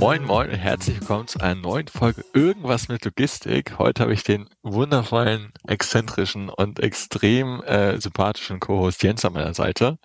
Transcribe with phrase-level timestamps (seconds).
[0.00, 3.78] Moin Moin und herzlich willkommen zu einer neuen Folge Irgendwas mit Logistik.
[3.78, 9.98] Heute habe ich den wundervollen, exzentrischen und extrem äh, sympathischen Co-Host Jens an meiner Seite.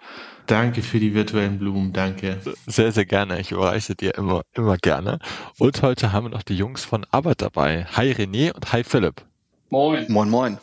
[0.47, 2.41] Danke für die virtuellen Blumen, danke.
[2.67, 3.39] Sehr, sehr gerne.
[3.39, 5.19] Ich überreiche dir immer, immer gerne.
[5.59, 7.85] Und heute haben wir noch die Jungs von Arbeit dabei.
[7.95, 9.21] Hi René und hi Philipp.
[9.69, 10.05] Moin.
[10.09, 10.57] Moin, moin.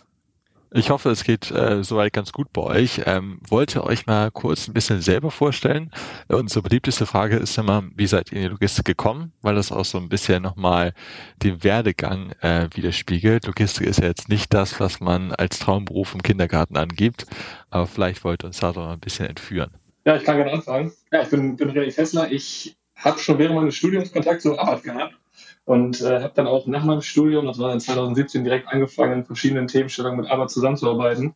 [0.75, 3.03] Ich hoffe, es geht äh, soweit ganz gut bei euch.
[3.05, 5.91] Ähm, wollte euch mal kurz ein bisschen selber vorstellen.
[6.29, 9.33] Unsere beliebteste Frage ist immer, wie seid ihr in die Logistik gekommen?
[9.43, 10.95] Weil das auch so ein bisschen nochmal
[11.43, 13.47] den Werdegang äh, widerspiegelt.
[13.47, 17.27] Logistik ist ja jetzt nicht das, was man als Traumberuf im Kindergarten angibt,
[17.69, 19.73] aber vielleicht wollt ihr uns da doch ein bisschen entführen.
[20.07, 20.91] Ja, ich kann gerne anfangen.
[21.13, 22.33] Ja, ich bin, bin René Fessler.
[22.33, 25.15] Ich habe schon während meines Studiums Kontakt zur Arbeit gehabt
[25.65, 29.25] und äh, habe dann auch nach meinem Studium, das war dann 2017, direkt angefangen, in
[29.25, 31.35] verschiedenen Themenstellungen mit Arbeit zusammenzuarbeiten.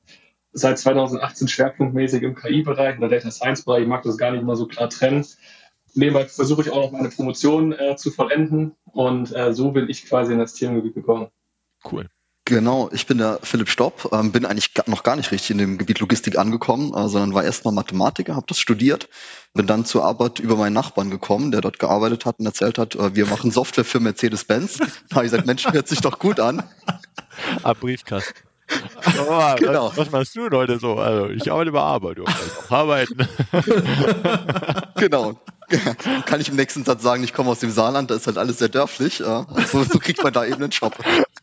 [0.52, 3.83] Seit 2018 schwerpunktmäßig im KI-Bereich oder Data Science-Bereich.
[3.83, 5.27] Ich mag das gar nicht mal so klar trennen.
[5.94, 10.06] Nebenbei versuche ich auch noch meine Promotion äh, zu vollenden und äh, so bin ich
[10.06, 11.28] quasi in das Themengebiet gekommen.
[11.91, 12.08] Cool.
[12.47, 15.78] Genau, ich bin der Philipp Stopp, ähm, bin eigentlich noch gar nicht richtig in dem
[15.78, 19.08] Gebiet Logistik angekommen, äh, sondern war erstmal Mathematiker, habe das studiert,
[19.52, 22.94] bin dann zur Arbeit über meinen Nachbarn gekommen, der dort gearbeitet hat und erzählt hat,
[22.94, 24.78] äh, wir machen Software für Mercedes-Benz.
[25.08, 26.62] Da habe ich gesagt, Mensch, hört sich doch gut an.
[27.64, 28.34] Ab Briefkasten.
[29.28, 29.91] Oh, genau.
[29.91, 30.97] Was, was, machst du heute so?
[30.97, 32.19] Also ich arbeite bei Arbeit,
[32.69, 33.17] arbeiten.
[34.97, 35.41] genau.
[36.27, 38.58] Kann ich im nächsten Satz sagen, ich komme aus dem Saarland, da ist halt alles
[38.58, 39.19] sehr dörflich.
[39.19, 39.47] So,
[39.84, 40.97] so kriegt man da eben einen Job.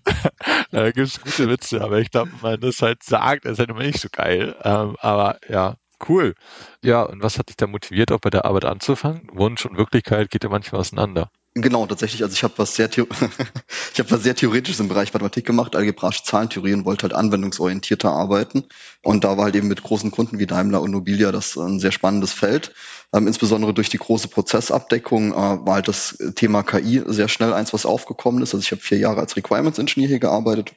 [0.72, 3.84] da gibt es gute Witze, aber ich glaube, man das halt sagt, ist halt immer
[3.84, 4.56] nicht so geil.
[4.64, 5.76] Ähm, aber ja,
[6.10, 6.36] cool.
[6.84, 9.28] Ja, und was hat dich da motiviert, auch bei der Arbeit anzufangen?
[9.32, 11.32] Wunsch und Wirklichkeit geht ja manchmal auseinander.
[11.56, 12.24] Genau, tatsächlich.
[12.24, 16.24] Also ich habe was sehr ich habe was sehr theoretisches im Bereich Mathematik gemacht, algebraische
[16.24, 18.64] Zahlentheorie und wollte halt anwendungsorientierter arbeiten.
[19.04, 21.92] Und da war halt eben mit großen Kunden wie Daimler und Nobilia das ein sehr
[21.92, 22.74] spannendes Feld.
[23.14, 27.72] Ähm, insbesondere durch die große Prozessabdeckung äh, war halt das Thema KI sehr schnell eins,
[27.72, 28.56] was aufgekommen ist.
[28.56, 30.72] Also ich habe vier Jahre als Requirements Engineer hier gearbeitet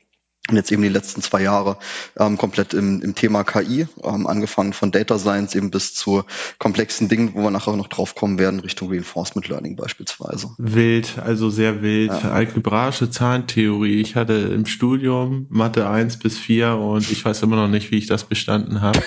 [0.51, 1.79] und jetzt eben die letzten zwei Jahre
[2.19, 6.23] ähm, komplett im, im Thema KI, ähm, angefangen von Data Science eben bis zu
[6.59, 10.51] komplexen Dingen, wo wir nachher noch drauf kommen werden, Richtung Reinforcement Learning beispielsweise.
[10.59, 12.11] Wild, also sehr wild.
[12.11, 12.31] Ja.
[12.31, 14.01] Algebraische Zahlentheorie.
[14.01, 17.97] Ich hatte im Studium Mathe 1 bis 4 und ich weiß immer noch nicht, wie
[17.97, 19.03] ich das bestanden habe.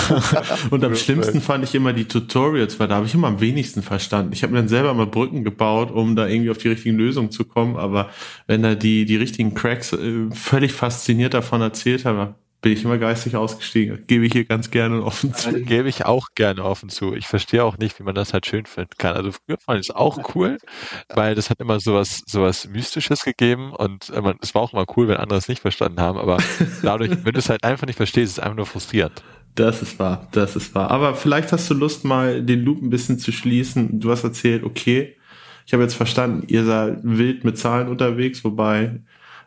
[0.70, 3.82] und am schlimmsten fand ich immer die Tutorials, weil da habe ich immer am wenigsten
[3.82, 4.32] verstanden.
[4.32, 7.30] Ich habe mir dann selber mal Brücken gebaut, um da irgendwie auf die richtigen Lösungen
[7.30, 8.10] zu kommen, aber
[8.46, 12.84] wenn da die, die richtigen Cracks äh, völlig völlig fasziniert davon erzählt habe, bin ich
[12.84, 14.04] immer geistig ausgestiegen.
[14.06, 15.48] Gebe ich hier ganz gerne offen zu.
[15.48, 17.14] Also, gebe ich auch gerne offen zu.
[17.14, 19.14] Ich verstehe auch nicht, wie man das halt schön finden kann.
[19.14, 20.56] Also früher fand ich es auch cool,
[21.14, 25.08] weil das hat immer sowas, sowas Mystisches gegeben und äh, es war auch immer cool,
[25.08, 26.38] wenn andere es nicht verstanden haben, aber
[26.82, 29.22] dadurch, wenn du es halt einfach nicht verstehst, ist es einfach nur frustrierend.
[29.54, 30.90] Das ist wahr, das ist wahr.
[30.90, 34.00] Aber vielleicht hast du Lust, mal den Loop ein bisschen zu schließen.
[34.00, 35.16] Du hast erzählt, okay,
[35.66, 39.00] ich habe jetzt verstanden, ihr seid wild mit Zahlen unterwegs, wobei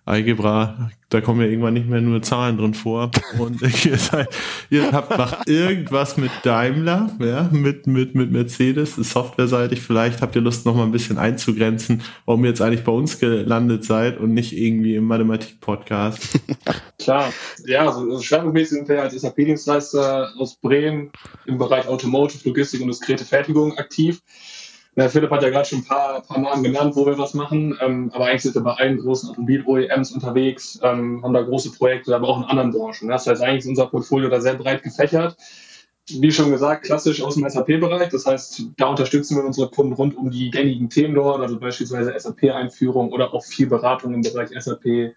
[0.07, 3.11] Algebra, da kommen ja irgendwann nicht mehr nur Zahlen drin vor.
[3.37, 4.29] Und ihr, seid,
[4.69, 9.81] ihr habt macht irgendwas mit Daimler, ja, mit, mit, mit Mercedes, softwareseitig.
[9.81, 13.19] Vielleicht habt ihr Lust, noch mal ein bisschen einzugrenzen, warum ihr jetzt eigentlich bei uns
[13.19, 16.39] gelandet seid und nicht irgendwie im Mathematik-Podcast.
[16.99, 17.33] Klar,
[17.65, 21.11] ja, also, also schwerpunktmäßig sind wir als SAP-Dienstleister aus Bremen
[21.45, 24.21] im Bereich Automotive, Logistik und diskrete Fertigung aktiv.
[24.97, 27.77] Ja, Philipp hat ja gerade schon ein paar, paar Namen genannt, wo wir was machen,
[27.81, 32.15] ähm, aber eigentlich sind wir bei allen großen Automobil-OEMs unterwegs, ähm, haben da große Projekte,
[32.15, 33.07] aber auch in anderen Branchen.
[33.07, 35.37] Das heißt, eigentlich ist unser Portfolio da sehr breit gefächert.
[36.09, 38.09] Wie schon gesagt, klassisch aus dem SAP-Bereich.
[38.09, 42.17] Das heißt, da unterstützen wir unsere Kunden rund um die gängigen Themen dort, also beispielsweise
[42.17, 45.13] SAP-Einführung oder auch viel Beratung im Bereich SAP,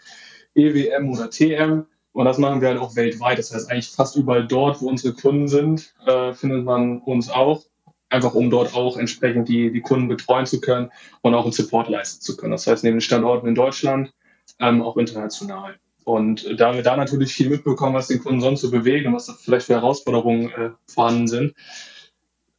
[0.55, 1.87] EWM oder TM.
[2.13, 3.39] Und das machen wir halt auch weltweit.
[3.39, 7.63] Das heißt, eigentlich fast überall dort, wo unsere Kunden sind, äh, findet man uns auch
[8.11, 10.91] einfach um dort auch entsprechend die, die Kunden betreuen zu können
[11.23, 12.53] und auch einen Support leisten zu können.
[12.53, 14.13] Das heißt, neben den Standorten in Deutschland
[14.59, 15.77] ähm, auch international.
[16.05, 19.27] Und da wir da natürlich viel mitbekommen, was den Kunden sonst so bewegt und was
[19.27, 21.55] da vielleicht für Herausforderungen äh, vorhanden sind,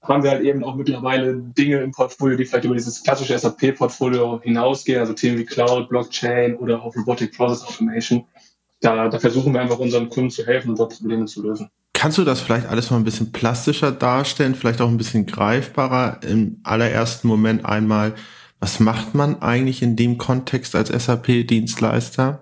[0.02, 4.42] haben wir halt eben auch mittlerweile Dinge im Portfolio, die vielleicht über dieses klassische SAP-Portfolio
[4.42, 8.26] hinausgehen, also Themen wie Cloud, Blockchain oder auch Robotic Process Automation.
[8.80, 11.70] Da, da versuchen wir einfach unseren Kunden zu helfen und dort Probleme zu lösen.
[12.02, 16.24] Kannst du das vielleicht alles mal ein bisschen plastischer darstellen, vielleicht auch ein bisschen greifbarer?
[16.24, 18.16] Im allerersten Moment einmal,
[18.60, 22.42] Was macht man eigentlich in dem Kontext als SAP-Dienstleister?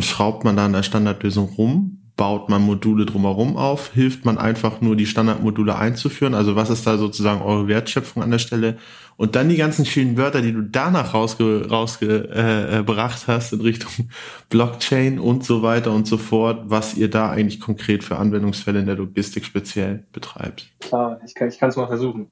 [0.00, 1.97] Schraubt man da an der Standardlösung rum?
[2.18, 3.92] Baut man Module drumherum auf?
[3.94, 6.34] Hilft man einfach nur, die Standardmodule einzuführen?
[6.34, 8.76] Also was ist da sozusagen eure Wertschöpfung an der Stelle?
[9.16, 13.60] Und dann die ganzen schönen Wörter, die du danach rausgebracht rausge, äh, äh hast in
[13.60, 14.10] Richtung
[14.50, 18.86] Blockchain und so weiter und so fort, was ihr da eigentlich konkret für Anwendungsfälle in
[18.86, 20.72] der Logistik speziell betreibt.
[20.80, 22.30] Klar, ich kann es mal versuchen.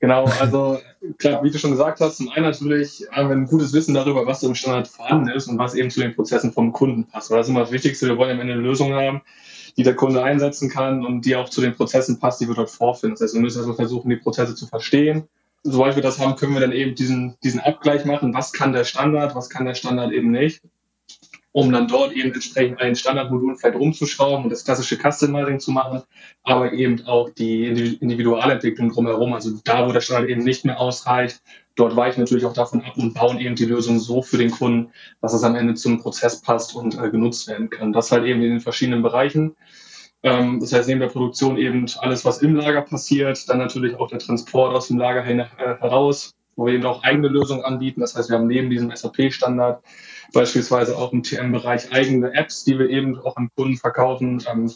[0.00, 0.80] Genau, also
[1.18, 4.26] klar, wie du schon gesagt hast, zum einen natürlich haben wir ein gutes Wissen darüber,
[4.26, 7.30] was im Standard vorhanden ist und was eben zu den Prozessen vom Kunden passt.
[7.30, 8.08] Weil das ist immer das Wichtigste.
[8.08, 9.22] Wir wollen am Ende eine Lösung haben,
[9.76, 12.70] die der Kunde einsetzen kann und die auch zu den Prozessen passt, die wir dort
[12.70, 13.14] vorfinden.
[13.14, 15.28] Das heißt, wir müssen also versuchen, die Prozesse zu verstehen.
[15.62, 18.34] Sobald wir das haben, können wir dann eben diesen, diesen Abgleich machen.
[18.34, 20.60] Was kann der Standard, was kann der Standard eben nicht?
[21.54, 26.02] Um dann dort eben entsprechend ein Standardmodul vielleicht rumzuschrauben und das klassische Customizing zu machen,
[26.42, 27.66] aber eben auch die
[28.00, 31.40] Individualentwicklung drumherum, also da, wo der Standard eben nicht mehr ausreicht,
[31.76, 34.90] dort weichen natürlich auch davon ab und bauen eben die Lösung so für den Kunden,
[35.20, 37.92] dass es am Ende zum Prozess passt und äh, genutzt werden kann.
[37.92, 39.54] Das halt eben in den verschiedenen Bereichen.
[40.24, 44.08] Ähm, das heißt, neben der Produktion eben alles, was im Lager passiert, dann natürlich auch
[44.08, 45.46] der Transport aus dem Lager äh,
[45.78, 48.00] heraus, wo wir eben auch eigene Lösungen anbieten.
[48.00, 49.82] Das heißt, wir haben neben diesem SAP-Standard
[50.32, 54.70] beispielsweise auch im TM-Bereich eigene Apps, die wir eben auch an Kunden verkaufen, ähm,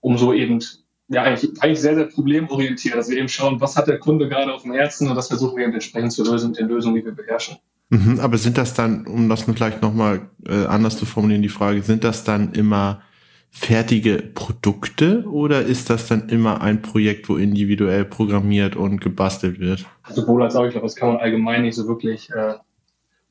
[0.00, 0.60] um so eben
[1.08, 4.52] ja eigentlich, eigentlich sehr, sehr problemorientiert, dass wir eben schauen, was hat der Kunde gerade
[4.52, 7.04] auf dem Herzen und das versuchen wir eben entsprechend zu lösen mit den Lösungen, die
[7.04, 7.56] wir beherrschen.
[7.90, 11.82] Mhm, aber sind das dann, um das vielleicht nochmal äh, anders zu formulieren, die Frage,
[11.82, 13.00] sind das dann immer
[13.50, 19.86] fertige Produkte oder ist das dann immer ein Projekt, wo individuell programmiert und gebastelt wird?
[20.10, 22.54] Sowohl als auch, ich glaube, das kann man allgemein nicht so wirklich äh,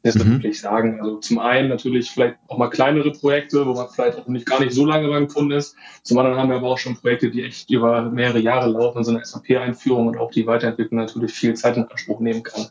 [0.03, 0.33] nicht mhm.
[0.33, 0.99] wirklich sagen.
[1.01, 4.59] Also zum einen natürlich vielleicht auch mal kleinere Projekte, wo man vielleicht auch nicht gar
[4.59, 5.75] nicht so lange beim Kunden ist.
[6.03, 9.11] Zum anderen haben wir aber auch schon Projekte, die echt über mehrere Jahre laufen, so
[9.11, 12.67] eine SAP-Einführung und auch die Weiterentwicklung natürlich viel Zeit in Anspruch nehmen kann.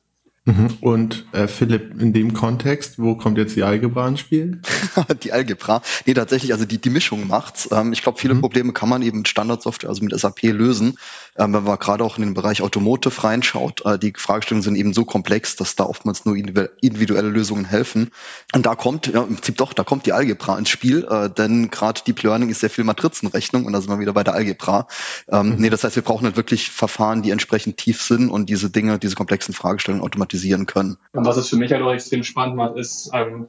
[0.47, 0.69] Mhm.
[0.81, 4.61] Und äh, Philipp, in dem Kontext, wo kommt jetzt die Algebra ins Spiel?
[5.25, 5.83] die Algebra?
[6.07, 7.69] Nee, tatsächlich, also die, die Mischung macht's.
[7.73, 8.41] Ähm, ich glaube, viele mhm.
[8.41, 10.99] Probleme kann man eben mit Standardsoftware, also mit SAP lösen.
[11.39, 14.93] Ähm, wenn man gerade auch in den Bereich Automotive reinschaut, äh, die Fragestellungen sind eben
[14.93, 18.11] so komplex, dass da oftmals nur individuelle Lösungen helfen.
[18.55, 21.71] Und da kommt, ja, im Prinzip doch, da kommt die Algebra ins Spiel, äh, denn
[21.71, 24.87] gerade Deep Learning ist sehr viel Matrizenrechnung und da sind wir wieder bei der Algebra.
[25.31, 25.57] Ähm, mhm.
[25.57, 28.99] Nee, das heißt, wir brauchen halt wirklich Verfahren, die entsprechend tief sind und diese Dinge,
[28.99, 30.97] diese komplexen Fragestellungen automatisieren automatisieren können.
[31.13, 33.49] Und was es für mich halt auch extrem spannend macht, ist, ähm,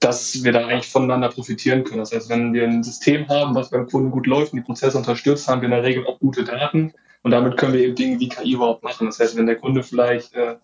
[0.00, 1.98] dass wir da eigentlich voneinander profitieren können.
[1.98, 4.96] Das heißt, wenn wir ein System haben, was beim Kunden gut läuft und die Prozesse
[4.96, 6.92] unterstützt, haben wir in der Regel auch gute Daten.
[7.22, 9.06] Und damit können wir eben Dinge wie KI überhaupt machen.
[9.06, 10.56] Das heißt, wenn der Kunde vielleicht, äh,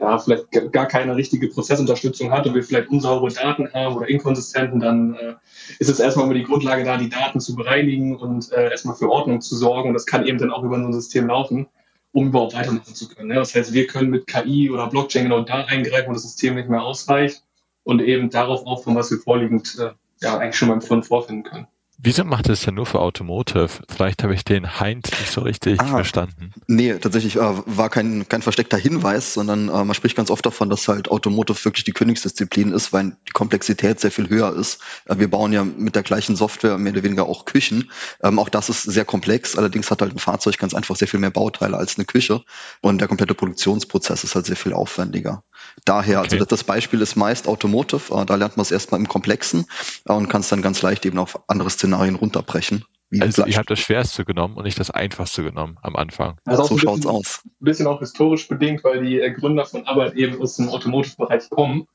[0.00, 4.80] ja, vielleicht gar keine richtige Prozessunterstützung hat und wir vielleicht unsaubere Daten haben oder inkonsistenten,
[4.80, 5.34] dann äh,
[5.78, 9.08] ist es erstmal über die Grundlage da, die Daten zu bereinigen und äh, erstmal für
[9.08, 9.90] Ordnung zu sorgen.
[9.90, 11.66] Und das kann eben dann auch über so ein System laufen
[12.12, 13.28] um überhaupt weitermachen zu können.
[13.28, 16.66] Das heißt, wir können mit KI oder Blockchain genau da eingreifen, wo das System nicht
[16.66, 17.45] mehr ausreicht
[17.86, 21.68] und eben darauf aufbauen, was wir vorliegend äh, ja, eigentlich schon beim Kunden vorfinden können.
[21.98, 23.70] Wieso macht es denn nur für Automotive?
[23.88, 26.52] Vielleicht habe ich den Heinz nicht so richtig ah, verstanden.
[26.66, 30.68] Nee, tatsächlich äh, war kein, kein versteckter Hinweis, sondern äh, man spricht ganz oft davon,
[30.68, 34.82] dass halt Automotive wirklich die Königsdisziplin ist, weil die Komplexität sehr viel höher ist.
[35.06, 37.90] Äh, wir bauen ja mit der gleichen Software mehr oder weniger auch Küchen.
[38.22, 39.56] Ähm, auch das ist sehr komplex.
[39.56, 42.44] Allerdings hat halt ein Fahrzeug ganz einfach sehr viel mehr Bauteile als eine Küche.
[42.82, 45.44] Und der komplette Produktionsprozess ist halt sehr viel aufwendiger.
[45.84, 46.36] Daher, also okay.
[46.36, 48.14] also das Beispiel ist meist Automotive.
[48.14, 49.66] Äh, da lernt man es erstmal im Komplexen
[50.06, 52.84] äh, und kann es dann ganz leicht eben auf andere Szenarien runterbrechen.
[53.20, 56.38] Also ihr habt das Schwerste genommen und nicht das Einfachste genommen am Anfang.
[56.44, 57.42] Also so schaut es aus.
[57.44, 61.48] Ein bisschen auch historisch bedingt, weil die äh, Gründer von Arbeit eben aus dem Automotive-Bereich
[61.50, 61.86] kommen.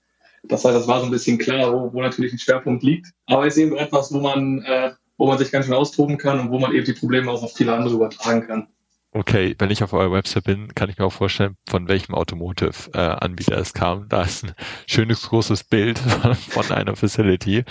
[0.43, 3.11] Das heißt, das war so ein bisschen klar, wo, wo natürlich ein Schwerpunkt liegt.
[3.25, 6.39] Aber es ist eben etwas, wo man, äh, wo man sich ganz schön austoben kann
[6.39, 8.67] und wo man eben die Probleme auch auf viele andere übertragen kann.
[9.13, 13.57] Okay, wenn ich auf eurer Website bin, kann ich mir auch vorstellen, von welchem Automotive-Anbieter
[13.57, 14.07] es kam.
[14.07, 14.53] Da ist ein
[14.87, 17.65] schönes großes Bild von einer Facility,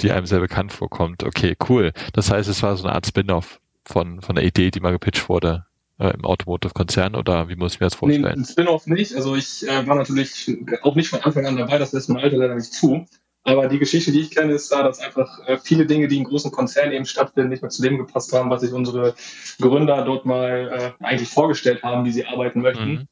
[0.00, 1.24] die einem sehr bekannt vorkommt.
[1.24, 1.92] Okay, cool.
[2.14, 5.28] Das heißt, es war so eine Art Spin-off von, von der Idee, die mal gepitcht
[5.28, 5.66] wurde
[5.98, 8.22] äh, im Automotive-Konzern oder wie muss ich mir das vorstellen?
[8.22, 9.14] Nee, ein Spin-off nicht.
[9.14, 10.50] Also ich äh, war natürlich
[10.82, 13.04] auch nicht von Anfang an dabei, das lässt mein Alter leider nicht zu.
[13.44, 16.24] Aber die Geschichte, die ich kenne, ist da, dass einfach äh, viele Dinge, die in
[16.24, 19.14] großen Konzernen eben stattfinden, nicht mehr zu dem gepasst haben, was sich unsere
[19.60, 22.90] Gründer dort mal äh, eigentlich vorgestellt haben, wie sie arbeiten möchten.
[22.90, 23.08] Mhm.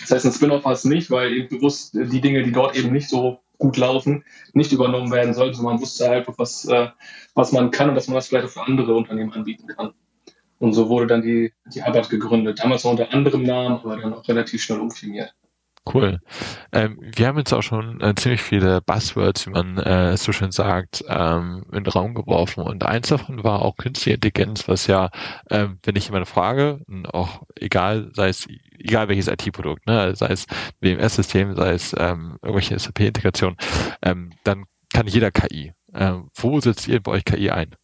[0.00, 2.92] Das heißt, ein Spin-off war es nicht, weil eben bewusst die Dinge, die dort eben
[2.92, 6.88] nicht so gut laufen, nicht übernommen werden sollten, sondern man wusste halt, was, äh,
[7.34, 9.92] was man kann und dass man das vielleicht auch für andere Unternehmen anbieten kann.
[10.58, 12.58] Und so wurde dann die, die Arbeit gegründet.
[12.58, 15.34] Damals noch unter anderem Namen, aber dann auch relativ schnell umfirmiert.
[15.92, 16.18] Cool.
[16.72, 20.50] Ähm, wir haben jetzt auch schon äh, ziemlich viele Buzzwords, wie man äh, so schön
[20.50, 22.62] sagt, ähm, in den Raum geworfen.
[22.64, 25.10] Und eins davon war auch künstliche Intelligenz, was ja,
[25.48, 26.80] ähm, wenn ich jemanden frage,
[27.12, 30.46] auch egal, sei es egal welches IT-Produkt, ne, sei es
[30.80, 33.56] WMS-System, sei es ähm, irgendwelche SAP-Integration,
[34.02, 35.72] ähm, dann kann jeder KI.
[35.94, 37.76] Ähm, wo setzt ihr bei euch KI ein?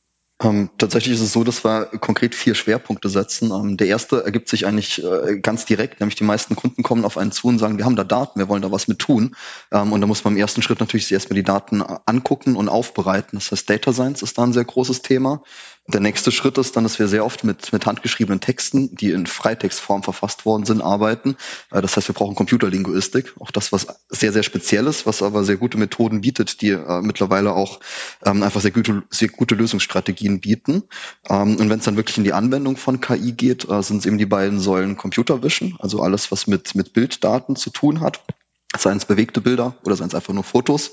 [0.43, 3.53] Ähm, tatsächlich ist es so, dass wir konkret vier Schwerpunkte setzen.
[3.53, 7.17] Ähm, der erste ergibt sich eigentlich äh, ganz direkt, nämlich die meisten Kunden kommen auf
[7.17, 9.37] einen zu und sagen, wir haben da Daten, wir wollen da was mit tun.
[9.71, 12.69] Ähm, und da muss man im ersten Schritt natürlich erstmal die Daten äh, angucken und
[12.69, 13.39] aufbereiten.
[13.39, 15.43] Das heißt, Data Science ist da ein sehr großes Thema.
[15.89, 19.27] Der nächste Schritt ist dann, dass wir sehr oft mit, mit handgeschriebenen Texten, die in
[19.27, 21.37] Freitextform verfasst worden sind, arbeiten.
[21.73, 23.35] Äh, das heißt, wir brauchen Computerlinguistik.
[23.41, 27.55] Auch das, was sehr, sehr spezielles, was aber sehr gute Methoden bietet, die äh, mittlerweile
[27.55, 27.81] auch
[28.25, 30.85] ähm, einfach sehr gute, sehr gute Lösungsstrategien bieten.
[31.29, 34.07] Ähm, und wenn es dann wirklich in die Anwendung von KI geht, äh, sind es
[34.07, 38.23] eben die beiden Säulen Computer Vision, also alles, was mit, mit Bilddaten zu tun hat
[38.77, 40.93] seien es bewegte Bilder oder seien es einfach nur Fotos.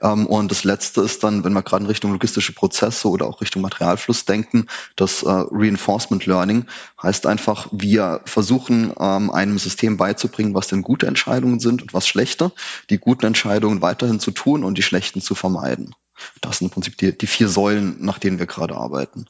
[0.00, 3.40] Ähm, und das Letzte ist dann, wenn wir gerade in Richtung logistische Prozesse oder auch
[3.40, 4.66] Richtung Materialfluss denken,
[4.96, 6.66] das äh, Reinforcement Learning
[7.02, 12.06] heißt einfach, wir versuchen ähm, einem System beizubringen, was denn gute Entscheidungen sind und was
[12.06, 12.52] schlechte,
[12.90, 15.94] die guten Entscheidungen weiterhin zu tun und die schlechten zu vermeiden.
[16.40, 19.26] Das sind im Prinzip die, die vier Säulen, nach denen wir gerade arbeiten.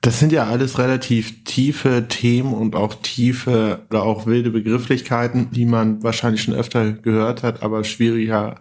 [0.00, 5.64] Das sind ja alles relativ tiefe Themen und auch tiefe oder auch wilde Begrifflichkeiten, die
[5.64, 8.60] man wahrscheinlich schon öfter gehört hat, aber schwieriger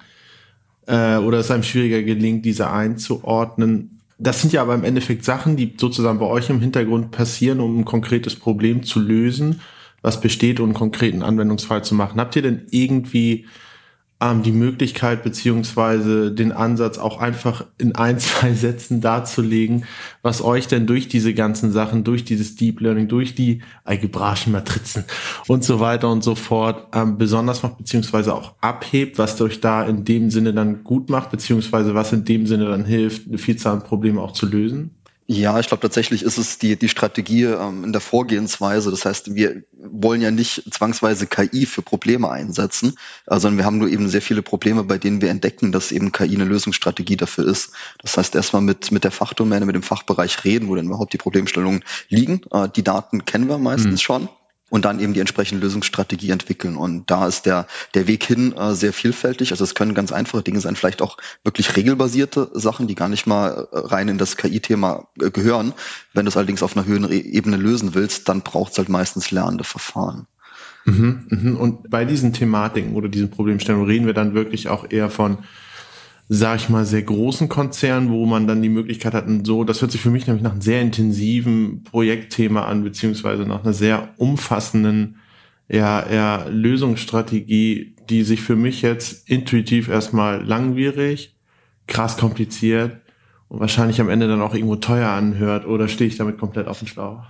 [0.87, 4.01] äh, oder es einem schwieriger gelingt, diese einzuordnen.
[4.17, 7.79] Das sind ja aber im Endeffekt Sachen, die sozusagen bei euch im Hintergrund passieren, um
[7.79, 9.61] ein konkretes Problem zu lösen,
[10.01, 12.19] was besteht und einen konkreten Anwendungsfall zu machen.
[12.19, 13.45] Habt ihr denn irgendwie
[14.19, 19.85] ähm, die Möglichkeit beziehungsweise den Ansatz auch einfach in ein, zwei Sätzen darzulegen,
[20.21, 25.05] was euch denn durch diese ganzen Sachen, durch dieses Deep Learning, durch die algebraischen Matrizen
[25.47, 29.83] und so weiter und so fort ähm, besonders macht, beziehungsweise auch abhebt, was euch da
[29.83, 33.73] in dem Sinne dann gut macht, beziehungsweise was in dem Sinne dann hilft, eine Vielzahl
[33.73, 34.96] an Problemen auch zu lösen?
[35.29, 38.91] Ja, ich glaube tatsächlich ist es die, die Strategie ähm, in der Vorgehensweise.
[38.91, 43.77] Das heißt, wir wollen ja nicht zwangsweise KI für Probleme einsetzen, äh, sondern wir haben
[43.77, 47.45] nur eben sehr viele Probleme, bei denen wir entdecken, dass eben KI eine Lösungsstrategie dafür
[47.45, 47.71] ist.
[48.01, 51.17] Das heißt, erstmal mit, mit der Fachdomäne, mit dem Fachbereich reden, wo denn überhaupt die
[51.17, 52.39] Problemstellungen liegen.
[52.53, 53.97] Äh, die Daten kennen wir meistens mhm.
[53.97, 54.29] schon
[54.69, 56.75] und dann eben die entsprechende Lösungsstrategie entwickeln.
[56.75, 59.51] Und da ist der, der Weg hin äh, sehr vielfältig.
[59.51, 63.27] Also es können ganz einfache Dinge sein, vielleicht auch wirklich regelbasierte Sachen, die gar nicht
[63.27, 65.73] mal äh, rein in das KI-Thema äh, gehören.
[66.13, 69.31] Wenn du es allerdings auf einer höheren Ebene lösen willst, dann braucht es halt meistens
[69.31, 70.27] lernende Verfahren.
[70.85, 71.57] Mhm, mhm.
[71.57, 75.39] Und bei diesen Thematiken oder diesen Problemstellungen reden wir dann wirklich auch eher von
[76.29, 79.91] sag ich mal, sehr großen Konzernen, wo man dann die Möglichkeit hat, so, das hört
[79.91, 85.17] sich für mich nämlich nach einem sehr intensiven Projektthema an, beziehungsweise nach einer sehr umfassenden
[85.69, 91.35] ja, ja, Lösungsstrategie, die sich für mich jetzt intuitiv erstmal langwierig,
[91.87, 92.97] krass kompliziert
[93.47, 96.79] und wahrscheinlich am Ende dann auch irgendwo teuer anhört oder stehe ich damit komplett auf
[96.79, 97.23] den Schlauch?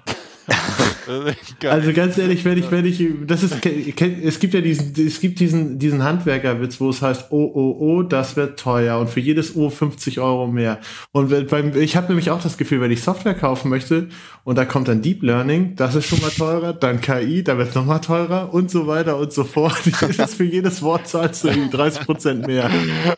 [1.69, 5.39] also ganz ehrlich, wenn ich, wenn ich, das ist, es gibt ja diesen, es gibt
[5.39, 9.55] diesen, diesen Handwerkerwitz, wo es heißt, oh, oh, oh, das wird teuer und für jedes
[9.55, 10.79] O 50 Euro mehr.
[11.11, 14.09] Und beim, ich habe nämlich auch das Gefühl, wenn ich Software kaufen möchte
[14.43, 17.69] und da kommt dann Deep Learning, das ist schon mal teurer, dann KI, da wird
[17.69, 19.77] es nochmal teurer und so weiter und so fort.
[20.17, 22.69] Das für jedes Wort zahlst du 30 Prozent mehr.
[22.69, 23.17] Ja,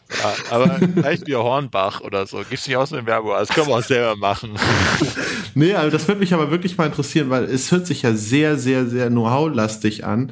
[0.49, 3.83] aber vielleicht wie Hornbach oder so, gibt's nicht aus dem Werbung, das können wir auch
[3.83, 4.51] selber machen.
[5.55, 8.57] nee, also das würde mich aber wirklich mal interessieren, weil es hört sich ja sehr,
[8.57, 10.31] sehr, sehr Know-how-lastig an.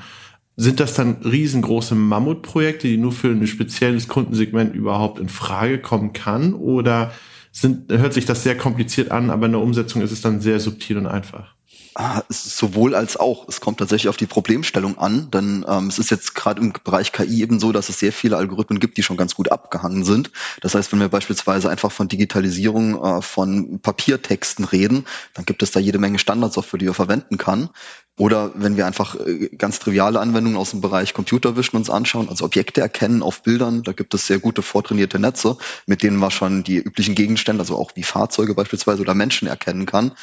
[0.56, 6.14] Sind das dann riesengroße Mammutprojekte, die nur für ein spezielles Kundensegment überhaupt in Frage kommen
[6.14, 6.54] kann?
[6.54, 7.12] Oder
[7.52, 10.60] sind, hört sich das sehr kompliziert an, aber in der Umsetzung ist es dann sehr
[10.60, 11.57] subtil und einfach?
[12.00, 13.48] Ah, sowohl als auch.
[13.48, 17.12] Es kommt tatsächlich auf die Problemstellung an, denn ähm, es ist jetzt gerade im Bereich
[17.12, 20.30] KI eben so, dass es sehr viele Algorithmen gibt, die schon ganz gut abgehangen sind.
[20.62, 25.72] Das heißt, wenn wir beispielsweise einfach von Digitalisierung äh, von Papiertexten reden, dann gibt es
[25.72, 27.72] da jede Menge Standardsoftware, die man verwenden kann.
[28.20, 32.30] Oder wenn wir einfach äh, ganz triviale Anwendungen aus dem Bereich Computer Vision uns anschauen,
[32.30, 36.32] also Objekte erkennen auf Bildern, da gibt es sehr gute vortrainierte Netze, mit denen man
[36.32, 40.14] schon die üblichen Gegenstände, also auch wie Fahrzeuge beispielsweise oder Menschen erkennen kann.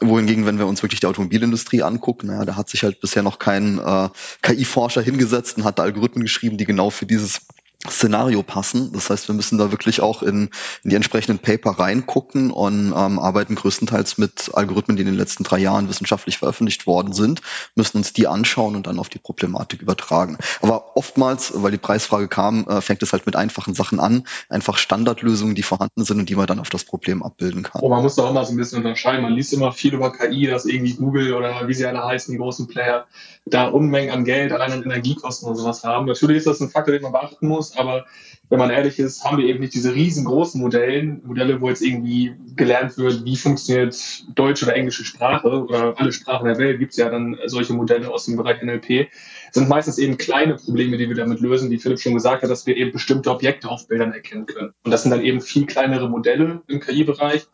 [0.00, 3.38] Wohingegen, wenn wir uns wirklich die Automobilindustrie angucken, naja, da hat sich halt bisher noch
[3.38, 4.08] kein äh,
[4.42, 7.42] KI-Forscher hingesetzt und hat Algorithmen geschrieben, die genau für dieses
[7.88, 8.92] Szenario passen.
[8.92, 10.50] Das heißt, wir müssen da wirklich auch in,
[10.84, 15.44] in die entsprechenden Paper reingucken und ähm, arbeiten größtenteils mit Algorithmen, die in den letzten
[15.44, 17.40] drei Jahren wissenschaftlich veröffentlicht worden sind,
[17.76, 20.36] müssen uns die anschauen und dann auf die Problematik übertragen.
[20.60, 24.76] Aber oftmals, weil die Preisfrage kam, äh, fängt es halt mit einfachen Sachen an, einfach
[24.76, 27.80] Standardlösungen, die vorhanden sind und die man dann auf das Problem abbilden kann.
[27.80, 29.22] Oh, man muss da auch mal so ein bisschen unterscheiden.
[29.22, 32.38] Man liest immer viel über KI, dass irgendwie Google oder wie sie alle heißen, die
[32.38, 33.06] großen Player,
[33.46, 36.06] da Unmengen an Geld, allein an Energiekosten und sowas haben.
[36.06, 38.06] Natürlich ist das ein Faktor, den man beachten muss, aber
[38.50, 42.34] wenn man ehrlich ist, haben wir eben nicht diese riesengroßen Modellen, Modelle, wo jetzt irgendwie
[42.56, 43.96] gelernt wird, wie funktioniert
[44.34, 48.10] deutsche oder englische Sprache oder alle Sprachen der Welt, gibt es ja dann solche Modelle
[48.10, 49.08] aus dem Bereich NLP,
[49.52, 52.66] sind meistens eben kleine Probleme, die wir damit lösen, wie Philipp schon gesagt hat, dass
[52.66, 54.74] wir eben bestimmte Objekte auf Bildern erkennen können.
[54.82, 57.46] Und das sind dann eben viel kleinere Modelle im KI-Bereich.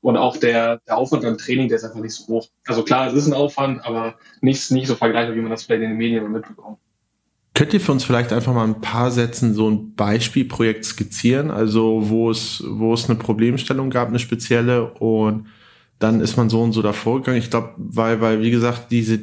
[0.00, 2.48] Und auch der, der Aufwand beim Training, der ist einfach nicht so hoch.
[2.66, 5.82] Also klar, es ist ein Aufwand, aber nicht, nicht so vergleichbar, wie man das vielleicht
[5.82, 6.78] in den Medien mitbekommt.
[7.62, 12.08] Könnt ihr für uns vielleicht einfach mal ein paar Sätzen so ein Beispielprojekt skizzieren, also
[12.08, 15.46] wo es, wo es eine Problemstellung gab, eine spezielle und
[16.00, 17.38] dann ist man so und so davor gegangen.
[17.38, 19.20] Ich glaube, weil, weil, wie gesagt, diese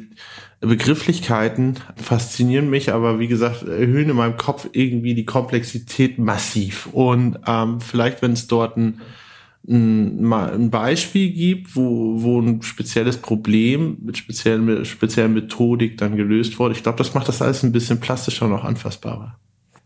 [0.60, 6.88] Begrifflichkeiten faszinieren mich, aber wie gesagt, erhöhen in meinem Kopf irgendwie die Komplexität massiv.
[6.92, 9.02] Und ähm, vielleicht, wenn es dort ein
[9.68, 16.16] ein, mal ein Beispiel gibt, wo, wo ein spezielles Problem mit speziellen, speziellen Methodik dann
[16.16, 16.74] gelöst wurde.
[16.74, 19.38] Ich glaube, das macht das alles ein bisschen plastischer und auch anfassbarer.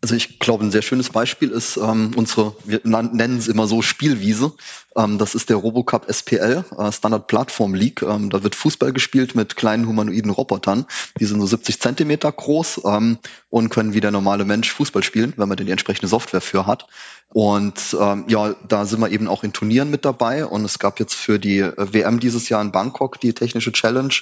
[0.04, 3.80] Also ich glaube, ein sehr schönes Beispiel ist ähm, unsere, wir nennen es immer so
[3.80, 4.52] Spielwiese.
[4.94, 8.02] Ähm, das ist der Robocup SPL, äh, Standard Plattform League.
[8.02, 10.84] Ähm, da wird Fußball gespielt mit kleinen humanoiden Robotern.
[11.18, 13.16] Die sind so 70 Zentimeter groß ähm,
[13.48, 16.66] und können wie der normale Mensch Fußball spielen, wenn man denn die entsprechende Software für
[16.66, 16.86] hat.
[17.28, 20.44] Und ähm, ja, da sind wir eben auch in Turnieren mit dabei.
[20.44, 24.12] Und es gab jetzt für die äh, WM dieses Jahr in Bangkok die technische Challenge.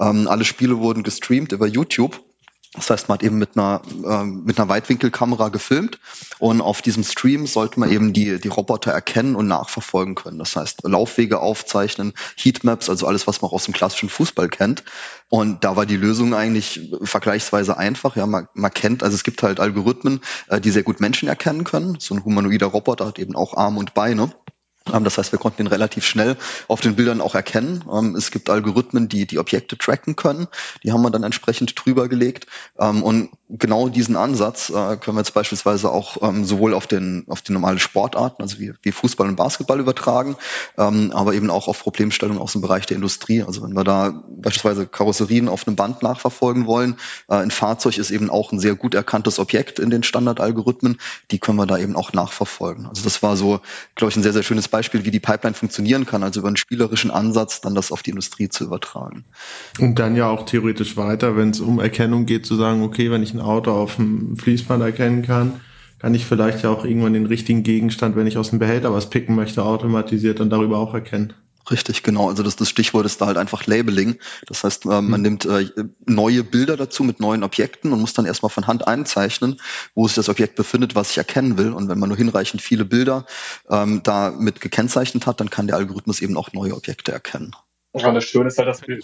[0.00, 2.25] Ähm, alle Spiele wurden gestreamt über YouTube.
[2.76, 5.98] Das heißt, man hat eben mit einer, äh, mit einer Weitwinkelkamera gefilmt
[6.38, 10.38] und auf diesem Stream sollte man eben die, die Roboter erkennen und nachverfolgen können.
[10.38, 14.84] Das heißt, Laufwege aufzeichnen, Heatmaps, also alles, was man aus dem klassischen Fußball kennt.
[15.28, 18.14] Und da war die Lösung eigentlich vergleichsweise einfach.
[18.16, 21.64] Ja, man, man kennt, also es gibt halt Algorithmen, äh, die sehr gut Menschen erkennen
[21.64, 21.96] können.
[21.98, 24.32] So ein humanoider Roboter hat eben auch Arme und Beine.
[24.92, 26.36] Ähm, das heißt, wir konnten ihn relativ schnell
[26.68, 27.84] auf den Bildern auch erkennen.
[27.92, 30.48] Ähm, es gibt Algorithmen, die die Objekte tracken können.
[30.82, 32.46] Die haben wir dann entsprechend drüber gelegt.
[32.78, 37.42] Ähm, und genau diesen Ansatz äh, können wir jetzt beispielsweise auch sowohl auf den, auf
[37.42, 40.36] die normale Sportarten, also wie, wie Fußball und Basketball übertragen,
[40.76, 43.42] aber eben auch auf Problemstellungen aus dem Bereich der Industrie.
[43.42, 46.96] Also wenn wir da beispielsweise Karosserien auf einem Band nachverfolgen wollen,
[47.28, 50.98] äh, ein Fahrzeug ist eben auch ein sehr gut erkanntes Objekt in den Standardalgorithmen.
[51.30, 52.86] Die können wir da eben auch nachverfolgen.
[52.86, 53.60] Also das war so,
[53.94, 56.56] glaube ich, ein sehr, sehr schönes Beispiel, wie die Pipeline funktionieren kann, also über einen
[56.56, 59.24] spielerischen Ansatz dann das auf die Industrie zu übertragen.
[59.78, 63.22] Und dann ja auch theoretisch weiter, wenn es um Erkennung geht, zu sagen, okay, wenn
[63.22, 65.60] ich ein Auto auf dem Fließband erkennen kann,
[65.98, 69.10] kann ich vielleicht ja auch irgendwann den richtigen Gegenstand, wenn ich aus dem Behälter was
[69.10, 71.32] picken möchte, automatisiert dann darüber auch erkennen.
[71.70, 72.28] Richtig, genau.
[72.28, 74.18] Also das, das Stichwort ist da halt einfach Labeling.
[74.46, 75.22] Das heißt, äh, man mhm.
[75.22, 75.66] nimmt äh,
[76.06, 79.60] neue Bilder dazu mit neuen Objekten und muss dann erstmal von Hand einzeichnen,
[79.94, 81.72] wo sich das Objekt befindet, was ich erkennen will.
[81.72, 83.26] Und wenn man nur hinreichend viele Bilder
[83.68, 87.52] ähm, damit gekennzeichnet hat, dann kann der Algorithmus eben auch neue Objekte erkennen.
[87.94, 88.98] Ja, das Schöne ist halt, dass wir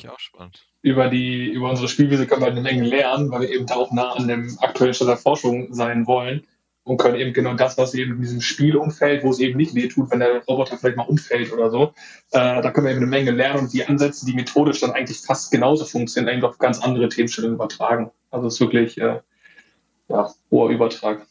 [0.83, 3.77] über die, über unsere Spielwiese können wir halt eine Menge lernen, weil wir eben da
[3.77, 6.47] auch nah an dem aktuellen Stand der Forschung sein wollen
[6.85, 10.11] und können eben genau das, was eben in diesem Spielumfeld, wo es eben nicht wehtut,
[10.11, 11.93] wenn der Roboter vielleicht mal umfällt oder so,
[12.33, 15.21] äh, da können wir eben eine Menge lernen und die Ansätze, die methodisch dann eigentlich
[15.21, 18.11] fast genauso funktionieren, eigentlich auf ganz andere Themenstellungen übertragen.
[18.31, 19.21] Also es ist wirklich äh,
[20.09, 21.27] ja, hoher Übertrag.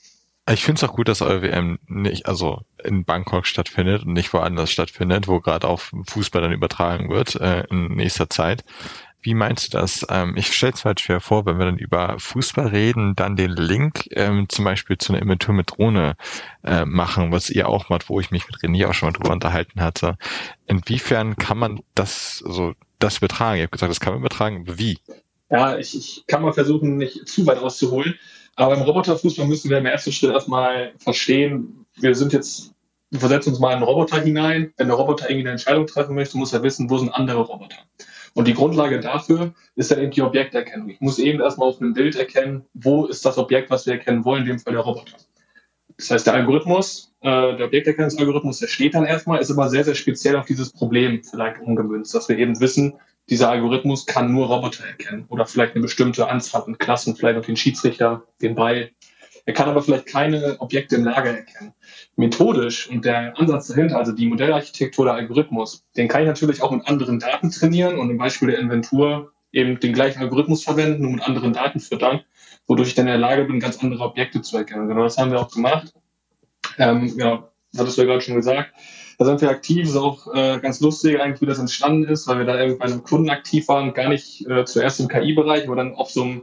[0.50, 4.34] Ich finde es auch gut, dass eure WM nicht, also in Bangkok stattfindet und nicht
[4.34, 8.64] woanders stattfindet, wo gerade auf Fußball dann übertragen wird äh, in nächster Zeit.
[9.22, 10.06] Wie meinst du das?
[10.10, 13.52] Ähm, ich stelle es halt schwer vor, wenn wir dann über Fußball reden, dann den
[13.52, 16.16] Link ähm, zum Beispiel zu einer Inventur mit Drohne
[16.64, 19.32] äh, machen, was ihr auch macht, wo ich mich mit René auch schon mal drüber
[19.32, 20.18] unterhalten hatte.
[20.66, 23.58] Inwiefern kann man das, also das übertragen?
[23.58, 24.98] Ihr habt gesagt, das kann man übertragen, wie?
[25.50, 28.18] Ja, ich, ich kann mal versuchen, nicht zu weit auszuholen.
[28.56, 32.74] Aber im Roboterfußball müssen wir im ersten Schritt erstmal verstehen, wir sind jetzt,
[33.10, 34.74] wir versetzen uns mal in einen Roboter hinein.
[34.78, 37.78] Wenn der Roboter irgendwie eine Entscheidung treffen möchte, muss er wissen, wo sind andere Roboter.
[38.34, 40.90] Und die Grundlage dafür ist dann eben die Objekterkennung.
[40.90, 44.24] Ich muss eben erstmal auf einem Bild erkennen, wo ist das Objekt, was wir erkennen
[44.24, 45.18] wollen, in dem Fall der Roboter.
[45.98, 49.96] Das heißt, der Algorithmus, äh, der Objekterkennungsalgorithmus, der steht dann erstmal, ist aber sehr, sehr
[49.96, 52.94] speziell auf dieses Problem vielleicht umgemünzt, dass wir eben wissen,
[53.30, 57.46] dieser Algorithmus kann nur Roboter erkennen oder vielleicht eine bestimmte Anzahl an Klassen, vielleicht auch
[57.46, 58.92] den Schiedsrichter, den Ball.
[59.46, 61.74] Er kann aber vielleicht keine Objekte im Lager erkennen
[62.16, 66.72] methodisch und der Ansatz dahinter, also die Modellarchitektur der Algorithmus, den kann ich natürlich auch
[66.72, 71.14] mit anderen Daten trainieren und im Beispiel der Inventur eben den gleichen Algorithmus verwenden und
[71.14, 72.22] mit anderen Daten füttern,
[72.68, 74.88] wodurch ich dann in der Lage bin, ganz andere Objekte zu erkennen.
[74.88, 75.94] Genau das haben wir auch gemacht.
[76.78, 78.74] Ähm, genau, das hattest du ja gerade schon gesagt.
[79.18, 82.40] Da sind wir aktiv, ist auch äh, ganz lustig eigentlich, wie das entstanden ist, weil
[82.40, 85.76] wir da irgendwie bei einem Kunden aktiv waren, gar nicht äh, zuerst im KI-Bereich, aber
[85.76, 86.42] dann auf so einem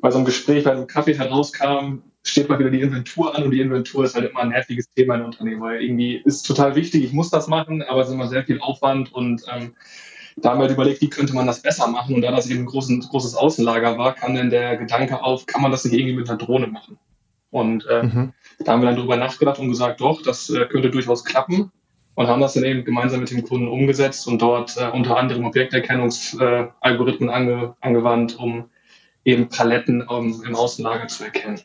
[0.00, 3.50] bei so einem Gespräch, bei einem Kaffee herauskam, steht mal wieder die Inventur an und
[3.50, 7.04] die Inventur ist halt immer ein nerviges Thema in Unternehmen, weil irgendwie ist total wichtig,
[7.04, 9.74] ich muss das machen, aber es ist immer sehr viel Aufwand und ähm,
[10.36, 12.60] da haben wir halt überlegt, wie könnte man das besser machen und da das eben
[12.60, 16.16] ein großes, großes Außenlager war, kam dann der Gedanke auf, kann man das nicht irgendwie
[16.16, 16.98] mit einer Drohne machen?
[17.50, 18.32] Und äh, mhm.
[18.64, 21.70] da haben wir dann drüber nachgedacht und gesagt, doch, das äh, könnte durchaus klappen
[22.14, 25.44] und haben das dann eben gemeinsam mit dem Kunden umgesetzt und dort äh, unter anderem
[25.44, 28.70] Objekterkennungsalgorithmen ange, angewandt, um
[29.24, 31.60] eben Paletten um, im Außenlager zu erkennen.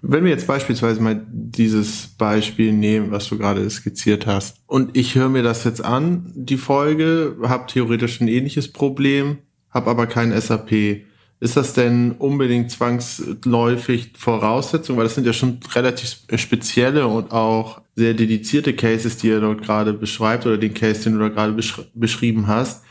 [0.00, 5.16] Wenn wir jetzt beispielsweise mal dieses Beispiel nehmen, was du gerade skizziert hast, und ich
[5.16, 9.38] höre mir das jetzt an, die Folge, habe theoretisch ein ähnliches Problem,
[9.70, 11.02] habe aber kein SAP.
[11.40, 14.96] Ist das denn unbedingt zwangsläufig Voraussetzung?
[14.96, 19.62] Weil das sind ja schon relativ spezielle und auch sehr dedizierte Cases, die ihr dort
[19.62, 22.82] gerade beschreibt oder den Case, den du da gerade besch beschrieben hast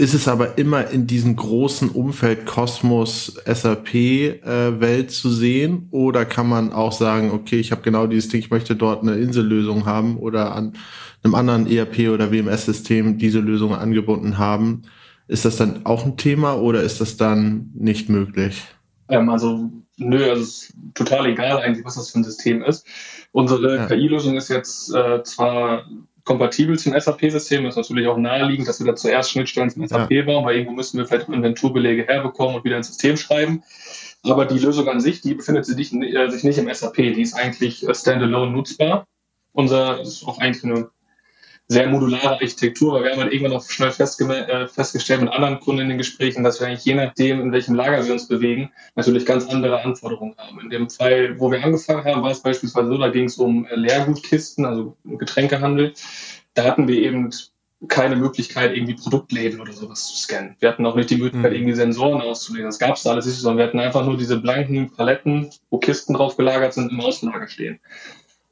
[0.00, 6.24] ist es aber immer in diesem großen Umfeld Kosmos SAP äh, Welt zu sehen oder
[6.24, 9.84] kann man auch sagen, okay, ich habe genau dieses Ding, ich möchte dort eine Insellösung
[9.84, 10.72] haben oder an
[11.22, 14.82] einem anderen ERP oder WMS System diese Lösung angebunden haben.
[15.28, 18.64] Ist das dann auch ein Thema oder ist das dann nicht möglich?
[19.10, 22.86] Ähm, also nö, also es ist total egal eigentlich, was das für ein System ist.
[23.32, 23.86] Unsere ja.
[23.86, 25.84] KI-Lösung ist jetzt äh, zwar
[26.30, 27.64] kompatibel zum SAP-System.
[27.64, 30.22] Das ist natürlich auch naheliegend, dass wir da zuerst Schnittstellen zum SAP ja.
[30.22, 33.64] bauen, weil irgendwo müssen wir vielleicht Inventurbelege herbekommen und wieder ins System schreiben.
[34.22, 36.94] Aber die Lösung an sich, die befindet sich nicht, äh, sich nicht im SAP.
[36.94, 39.08] Die ist eigentlich äh, standalone nutzbar.
[39.54, 40.88] Unser ist auch eigentlich eine
[41.70, 45.82] sehr modulare Architektur, weil wir haben halt irgendwann auch schnell äh, festgestellt mit anderen Kunden
[45.82, 49.24] in den Gesprächen, dass wir eigentlich je nachdem, in welchem Lager wir uns bewegen, natürlich
[49.24, 50.60] ganz andere Anforderungen haben.
[50.60, 53.66] In dem Fall, wo wir angefangen haben, war es beispielsweise so, da ging es um
[53.66, 55.94] äh, Leergutkisten, also Getränkehandel.
[56.54, 57.30] Da hatten wir eben
[57.86, 60.56] keine Möglichkeit, irgendwie Produktläden oder sowas zu scannen.
[60.58, 61.56] Wir hatten auch nicht die Möglichkeit, mhm.
[61.56, 62.66] irgendwie Sensoren auszulegen.
[62.66, 65.78] Das gab es da alles nicht, sondern wir hatten einfach nur diese blanken Paletten, wo
[65.78, 67.78] Kisten drauf gelagert sind, im Außenlager stehen.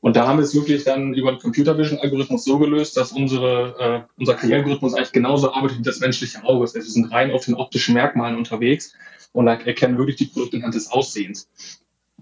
[0.01, 3.11] Und da haben wir es wirklich dann über den Computer Vision Algorithmus so gelöst, dass
[3.11, 6.65] unsere, äh, unser KI-Algorithmus eigentlich genauso arbeitet wie das menschliche Auge.
[6.65, 8.95] Das heißt, wir sind rein auf den optischen Merkmalen unterwegs
[9.33, 11.49] und erkennen wirklich die Produkte anhand des Aussehens.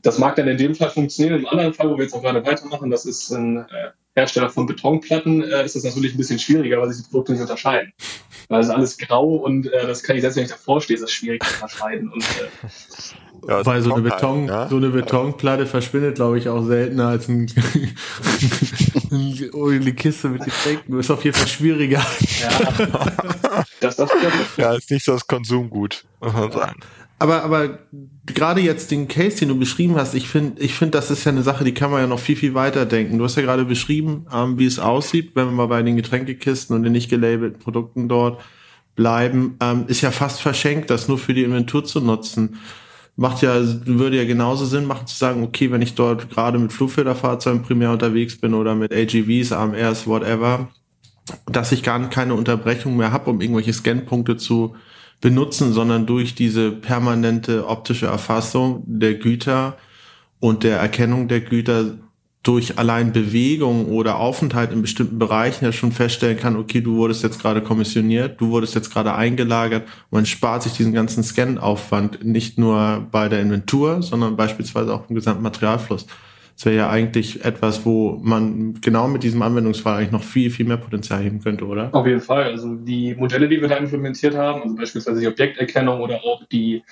[0.06, 1.40] Das mag dann in dem Fall funktionieren.
[1.40, 4.64] Im anderen Fall, wo wir jetzt auch gerade weitermachen, das ist ein äh, Hersteller von
[4.64, 7.92] Betonplatten, äh, ist das natürlich ein bisschen schwieriger, weil sich die Produkte nicht unterscheiden.
[8.48, 10.94] Weil es ist alles grau und äh, das kann ich selbst, wenn ich davor stehe,
[10.94, 12.12] ist das schwierig zu unterscheiden.
[12.12, 14.68] Und, äh, ja, Weil so eine, Beton, ja?
[14.68, 17.50] so eine Betonplatte verschwindet, glaube ich, auch seltener als ein,
[19.10, 21.00] eine Kiste mit Getränken.
[21.00, 22.06] Ist auf jeden Fall schwieriger.
[22.40, 24.10] Ja, das, das
[24.56, 26.80] ja ist nicht so das Konsumgut, muss man sagen.
[27.18, 27.78] Aber, aber
[28.26, 31.32] gerade jetzt den Case, den du beschrieben hast, ich finde, ich finde, das ist ja
[31.32, 33.16] eine Sache, die kann man ja noch viel, viel weiter denken.
[33.16, 36.76] Du hast ja gerade beschrieben, ähm, wie es aussieht, wenn wir mal bei den Getränkekisten
[36.76, 38.42] und den nicht gelabelten Produkten dort
[38.96, 42.58] bleiben, ähm, ist ja fast verschenkt, das nur für die Inventur zu nutzen.
[43.16, 43.54] Macht ja,
[43.86, 47.92] würde ja genauso Sinn machen zu sagen, okay, wenn ich dort gerade mit Flugfilterfahrzeugen primär
[47.92, 50.68] unterwegs bin oder mit AGVs, AMRs, whatever,
[51.46, 54.74] dass ich gar keine Unterbrechung mehr habe, um irgendwelche Scanpunkte zu
[55.20, 59.76] benutzen, sondern durch diese permanente optische Erfassung der Güter
[60.40, 61.96] und der Erkennung der Güter
[62.46, 67.24] durch allein Bewegung oder Aufenthalt in bestimmten Bereichen ja schon feststellen kann, okay, du wurdest
[67.24, 69.88] jetzt gerade kommissioniert, du wurdest jetzt gerade eingelagert.
[70.12, 75.16] Man spart sich diesen ganzen Scan-Aufwand nicht nur bei der Inventur, sondern beispielsweise auch im
[75.16, 76.06] gesamten Materialfluss.
[76.56, 80.64] Das wäre ja eigentlich etwas, wo man genau mit diesem Anwendungsfall eigentlich noch viel, viel
[80.64, 81.94] mehr Potenzial heben könnte, oder?
[81.94, 82.44] Auf jeden Fall.
[82.44, 86.82] Also die Modelle, die wir da implementiert haben, also beispielsweise die Objekterkennung oder auch die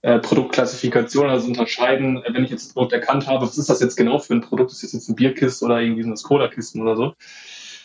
[0.00, 3.80] äh, Produktklassifikation, also unterscheiden, äh, wenn ich jetzt das Produkt erkannt habe, was ist das
[3.80, 4.72] jetzt genau für ein Produkt?
[4.72, 7.14] Ist das jetzt ein Bierkist oder irgendwie so eine Cola-Kisten oder so?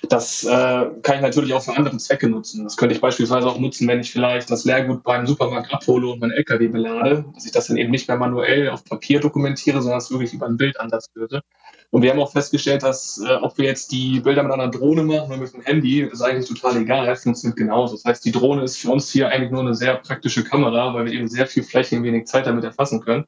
[0.10, 2.64] Das äh, kann ich natürlich auch für andere Zwecke nutzen.
[2.64, 6.22] Das könnte ich beispielsweise auch nutzen, wenn ich vielleicht das Leergut beim Supermarkt abhole und
[6.22, 9.98] mein LKW belade, dass ich das dann eben nicht mehr manuell auf Papier dokumentiere, sondern
[9.98, 11.42] es wirklich über einen Bildansatz würde.
[11.90, 15.04] Und wir haben auch festgestellt, dass äh, ob wir jetzt die Bilder mit einer Drohne
[15.04, 17.96] machen oder mit dem Handy, ist eigentlich total egal, es funktioniert genauso.
[17.96, 21.06] Das heißt, die Drohne ist für uns hier eigentlich nur eine sehr praktische Kamera, weil
[21.06, 23.26] wir eben sehr viel Fläche in wenig Zeit damit erfassen können.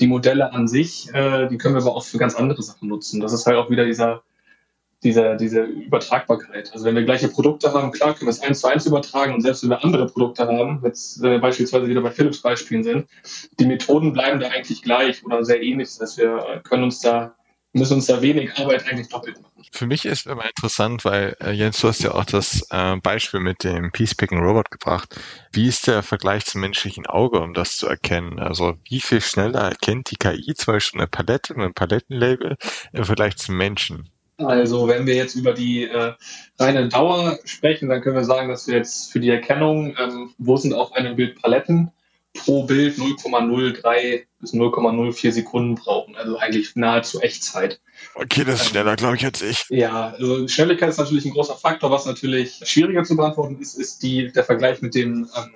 [0.00, 3.20] Die Modelle an sich, äh, die können wir aber auch für ganz andere Sachen nutzen.
[3.20, 4.22] Das ist halt auch wieder dieser
[5.04, 6.72] diese, diese Übertragbarkeit.
[6.72, 9.42] Also wenn wir gleiche Produkte haben, klar können wir es eins zu eins übertragen und
[9.42, 13.06] selbst wenn wir andere Produkte haben, jetzt wir beispielsweise wieder bei Philips Beispielen sind,
[13.60, 15.88] die Methoden bleiben da eigentlich gleich oder sehr ähnlich.
[15.88, 17.34] Das heißt, wir können uns da,
[17.74, 19.52] müssen uns da wenig Arbeit eigentlich doppelt machen.
[19.72, 23.40] Für mich ist immer interessant, weil äh, Jens, du hast ja auch das äh, Beispiel
[23.40, 25.16] mit dem Peace-Picking Robot gebracht.
[25.52, 28.38] Wie ist der Vergleich zum menschlichen Auge, um das zu erkennen?
[28.38, 32.56] Also wie viel schneller erkennt die KI zum Beispiel eine Palette, ein Palettenlabel
[32.92, 34.13] im Vergleich zum Menschen?
[34.36, 36.12] Also wenn wir jetzt über die äh,
[36.58, 40.56] reine Dauer sprechen, dann können wir sagen, dass wir jetzt für die Erkennung, ähm, wo
[40.56, 41.92] sind auf einem Bild Paletten
[42.34, 46.16] pro Bild 0,03 bis 0,04 Sekunden brauchen.
[46.16, 47.80] Also eigentlich nahezu Echtzeit.
[48.14, 49.66] Okay, das ist schneller, glaube ich, als ich.
[49.68, 51.92] Ja, also Schnelligkeit ist natürlich ein großer Faktor.
[51.92, 55.54] Was natürlich schwieriger zu beantworten ist, ist die, der Vergleich mit dem ähm,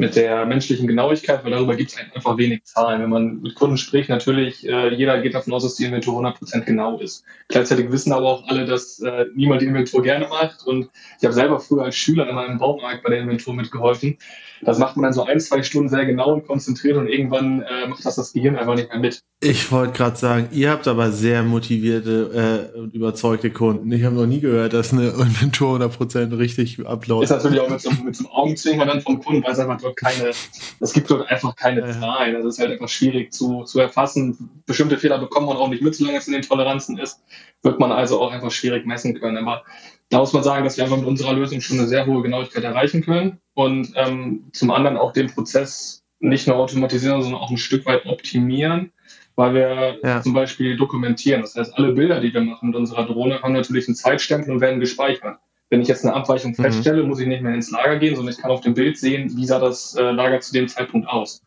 [0.00, 3.02] mit der menschlichen Genauigkeit, weil darüber gibt es halt einfach wenig Zahlen.
[3.02, 6.64] Wenn man mit Kunden spricht, natürlich, äh, jeder geht davon aus, dass die Inventur 100%
[6.64, 7.22] genau ist.
[7.48, 10.66] Gleichzeitig wissen aber auch alle, dass äh, niemand die Inventur gerne macht.
[10.66, 14.16] Und ich habe selber früher als Schüler in meinem Baumarkt bei der Inventur mitgeholfen.
[14.62, 17.86] Das macht man dann so ein, zwei Stunden sehr genau und konzentriert und irgendwann äh,
[17.86, 19.22] macht das das Gehirn einfach nicht mehr mit.
[19.42, 23.90] Ich wollte gerade sagen, ihr habt aber sehr motivierte und äh, überzeugte Kunden.
[23.90, 27.24] Ich habe noch nie gehört, dass eine Inventur 100% richtig abläuft.
[27.24, 29.80] Ist natürlich auch mit so, mit so einem Augenzwinkern dann vom Kunden, weil es einfach
[29.90, 30.30] dort keine,
[30.80, 31.92] es gibt dort einfach keine ja.
[31.92, 32.36] Zahlen.
[32.36, 34.62] Also es ist halt einfach schwierig zu, zu erfassen.
[34.66, 37.22] Bestimmte Fehler bekommt man auch nicht mit, solange es in den Toleranzen ist.
[37.62, 39.36] Wird man also auch einfach schwierig messen können.
[39.36, 39.62] Aber
[40.08, 42.64] da muss man sagen, dass wir einfach mit unserer Lösung schon eine sehr hohe Genauigkeit
[42.64, 47.56] erreichen können und ähm, zum anderen auch den Prozess nicht nur automatisieren, sondern auch ein
[47.56, 48.92] Stück weit optimieren,
[49.36, 50.20] weil wir ja.
[50.20, 51.40] zum Beispiel dokumentieren.
[51.42, 54.60] Das heißt, alle Bilder, die wir machen mit unserer Drohne, haben natürlich einen Zeitstempel und
[54.60, 55.38] werden gespeichert.
[55.70, 56.62] Wenn ich jetzt eine Abweichung mhm.
[56.62, 59.34] feststelle, muss ich nicht mehr ins Lager gehen, sondern ich kann auf dem Bild sehen,
[59.36, 61.42] wie sah das äh, Lager zu dem Zeitpunkt aus.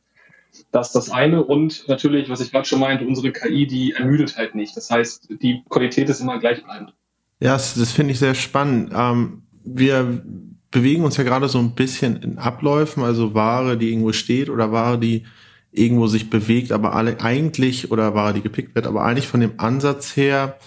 [0.71, 1.43] Das ist das eine.
[1.43, 4.75] Und natürlich, was ich gerade schon meinte, unsere KI, die ermüdet halt nicht.
[4.77, 6.93] Das heißt, die Qualität ist immer gleichbleibend.
[7.39, 8.91] Ja, das, das finde ich sehr spannend.
[8.95, 10.23] Ähm, wir
[10.71, 14.71] bewegen uns ja gerade so ein bisschen in Abläufen, also Ware, die irgendwo steht oder
[14.71, 15.23] Ware, die
[15.71, 19.53] irgendwo sich bewegt, aber alle eigentlich oder Ware, die gepickt wird, aber eigentlich von dem
[19.57, 20.57] Ansatz her,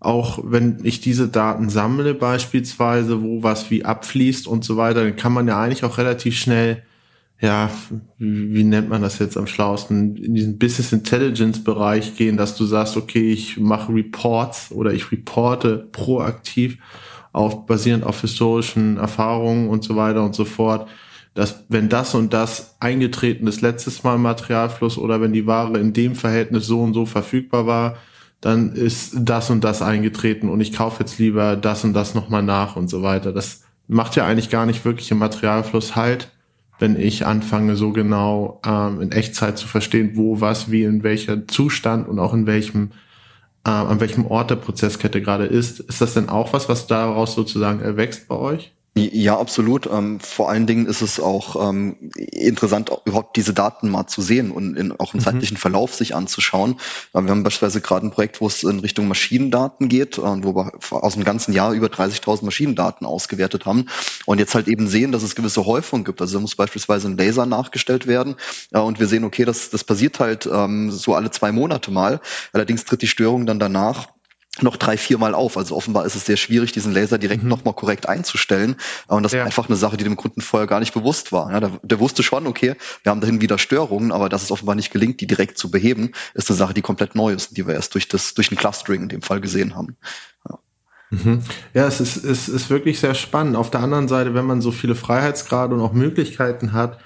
[0.00, 5.16] auch wenn ich diese Daten sammle beispielsweise, wo was wie abfließt und so weiter, dann
[5.16, 6.82] kann man ja eigentlich auch relativ schnell
[7.40, 7.70] ja,
[8.18, 12.66] wie nennt man das jetzt am schlausten, in diesen Business Intelligence Bereich gehen, dass du
[12.66, 16.76] sagst, okay, ich mache Reports oder ich reporte proaktiv
[17.32, 20.88] auf, basierend auf historischen Erfahrungen und so weiter und so fort,
[21.32, 25.94] dass wenn das und das eingetreten ist, letztes Mal Materialfluss oder wenn die Ware in
[25.94, 27.96] dem Verhältnis so und so verfügbar war,
[28.40, 32.42] dann ist das und das eingetreten und ich kaufe jetzt lieber das und das nochmal
[32.42, 33.32] nach und so weiter.
[33.32, 36.30] Das macht ja eigentlich gar nicht wirklich im Materialfluss halt
[36.80, 41.46] wenn ich anfange, so genau ähm, in Echtzeit zu verstehen, wo was, wie, in welcher
[41.46, 42.92] Zustand und auch in welchem,
[43.64, 45.80] äh, an welchem Ort der Prozesskette gerade ist.
[45.80, 48.72] Ist das denn auch was, was daraus sozusagen erwächst bei euch?
[49.08, 49.88] Ja, absolut.
[49.90, 54.50] Ähm, vor allen Dingen ist es auch ähm, interessant, überhaupt diese Daten mal zu sehen
[54.50, 55.24] und in, auch im mhm.
[55.24, 56.76] zeitlichen Verlauf sich anzuschauen.
[57.14, 60.54] Ähm, wir haben beispielsweise gerade ein Projekt, wo es in Richtung Maschinendaten geht, äh, wo
[60.54, 63.86] wir aus dem ganzen Jahr über 30.000 Maschinendaten ausgewertet haben
[64.26, 66.20] und jetzt halt eben sehen, dass es gewisse Häufungen gibt.
[66.20, 68.36] Also da muss beispielsweise ein Laser nachgestellt werden
[68.72, 72.20] äh, und wir sehen, okay, das, das passiert halt ähm, so alle zwei Monate mal.
[72.52, 74.08] Allerdings tritt die Störung dann danach
[74.60, 75.56] noch drei, viermal auf.
[75.56, 77.48] Also offenbar ist es sehr schwierig, diesen Laser direkt mhm.
[77.48, 78.76] nochmal korrekt einzustellen.
[79.06, 79.40] Und das ja.
[79.40, 81.52] ist einfach eine Sache, die dem Kunden vorher gar nicht bewusst war.
[81.52, 84.74] Ja, der, der, wusste schon, okay, wir haben dahin wieder Störungen, aber dass es offenbar
[84.74, 87.74] nicht gelingt, die direkt zu beheben, ist eine Sache, die komplett neu ist, die wir
[87.74, 89.96] erst durch das, durch ein Clustering in dem Fall gesehen haben.
[90.48, 90.58] Ja.
[91.10, 91.42] Mhm.
[91.72, 93.56] Ja, es ist, es ist wirklich sehr spannend.
[93.56, 96.98] Auf der anderen Seite, wenn man so viele Freiheitsgrade und auch Möglichkeiten hat,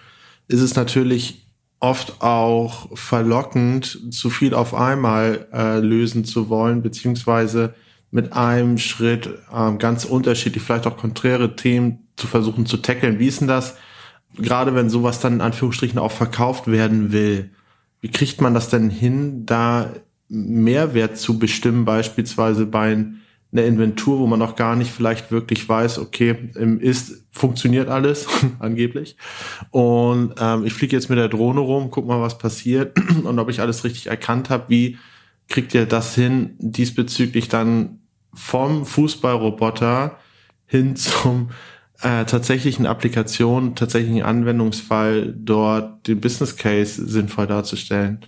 [0.48, 1.43] ist es natürlich
[1.80, 7.74] oft auch verlockend, zu viel auf einmal äh, lösen zu wollen, beziehungsweise
[8.10, 13.18] mit einem Schritt äh, ganz unterschiedlich, vielleicht auch konträre Themen zu versuchen zu tackeln.
[13.18, 13.76] Wie ist denn das,
[14.36, 17.50] gerade wenn sowas dann in Anführungsstrichen auch verkauft werden will?
[18.00, 19.90] Wie kriegt man das denn hin, da
[20.28, 23.04] Mehrwert zu bestimmen, beispielsweise bei
[23.54, 28.26] eine Inventur, wo man noch gar nicht vielleicht wirklich weiß, okay, im Ist funktioniert alles,
[28.58, 29.16] angeblich.
[29.70, 33.48] Und ähm, ich fliege jetzt mit der Drohne rum, guck mal, was passiert und ob
[33.48, 34.64] ich alles richtig erkannt habe.
[34.68, 34.98] Wie
[35.48, 38.00] kriegt ihr das hin, diesbezüglich dann
[38.32, 40.18] vom Fußballroboter
[40.66, 41.50] hin zum
[42.00, 48.18] äh, tatsächlichen Applikation, tatsächlichen Anwendungsfall dort den Business Case sinnvoll darzustellen?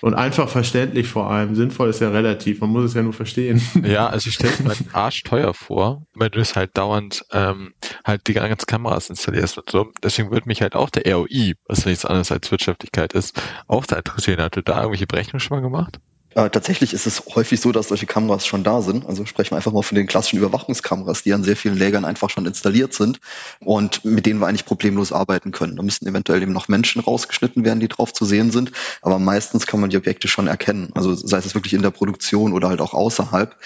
[0.00, 1.54] Und einfach verständlich vor allem.
[1.54, 3.60] Sinnvoll ist ja relativ, man muss es ja nur verstehen.
[3.88, 7.72] Ja, also ich stelle mir halt arschteuer vor, wenn du es halt dauernd ähm,
[8.04, 9.90] halt die ganzen Kameras installierst und so.
[10.02, 13.96] Deswegen würde mich halt auch der ROI, was nichts anderes als Wirtschaftlichkeit ist, auch da
[13.96, 14.40] interessieren.
[14.40, 16.00] Hast du da irgendwelche Berechnungen schon mal gemacht?
[16.38, 19.06] Äh, tatsächlich ist es häufig so, dass solche Kameras schon da sind.
[19.06, 22.30] Also sprechen wir einfach mal von den klassischen Überwachungskameras, die an sehr vielen Lägern einfach
[22.30, 23.18] schon installiert sind
[23.58, 25.74] und mit denen wir eigentlich problemlos arbeiten können.
[25.74, 28.70] Da müssten eventuell eben noch Menschen rausgeschnitten werden, die drauf zu sehen sind,
[29.02, 30.90] aber meistens kann man die Objekte schon erkennen.
[30.94, 33.56] Also sei es wirklich in der Produktion oder halt auch außerhalb.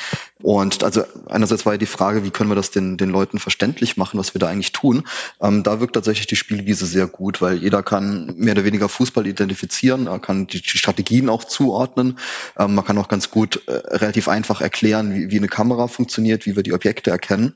[0.40, 3.98] Und also einerseits war ja die Frage, wie können wir das den, den Leuten verständlich
[3.98, 5.06] machen, was wir da eigentlich tun.
[5.42, 9.26] Ähm, da wirkt tatsächlich die Spielwiese sehr gut, weil jeder kann mehr oder weniger Fußball
[9.26, 12.18] identifizieren, er kann die, die Strategien auch zuordnen.
[12.62, 16.46] Ähm, man kann auch ganz gut äh, relativ einfach erklären, wie, wie eine Kamera funktioniert,
[16.46, 17.54] wie wir die Objekte erkennen.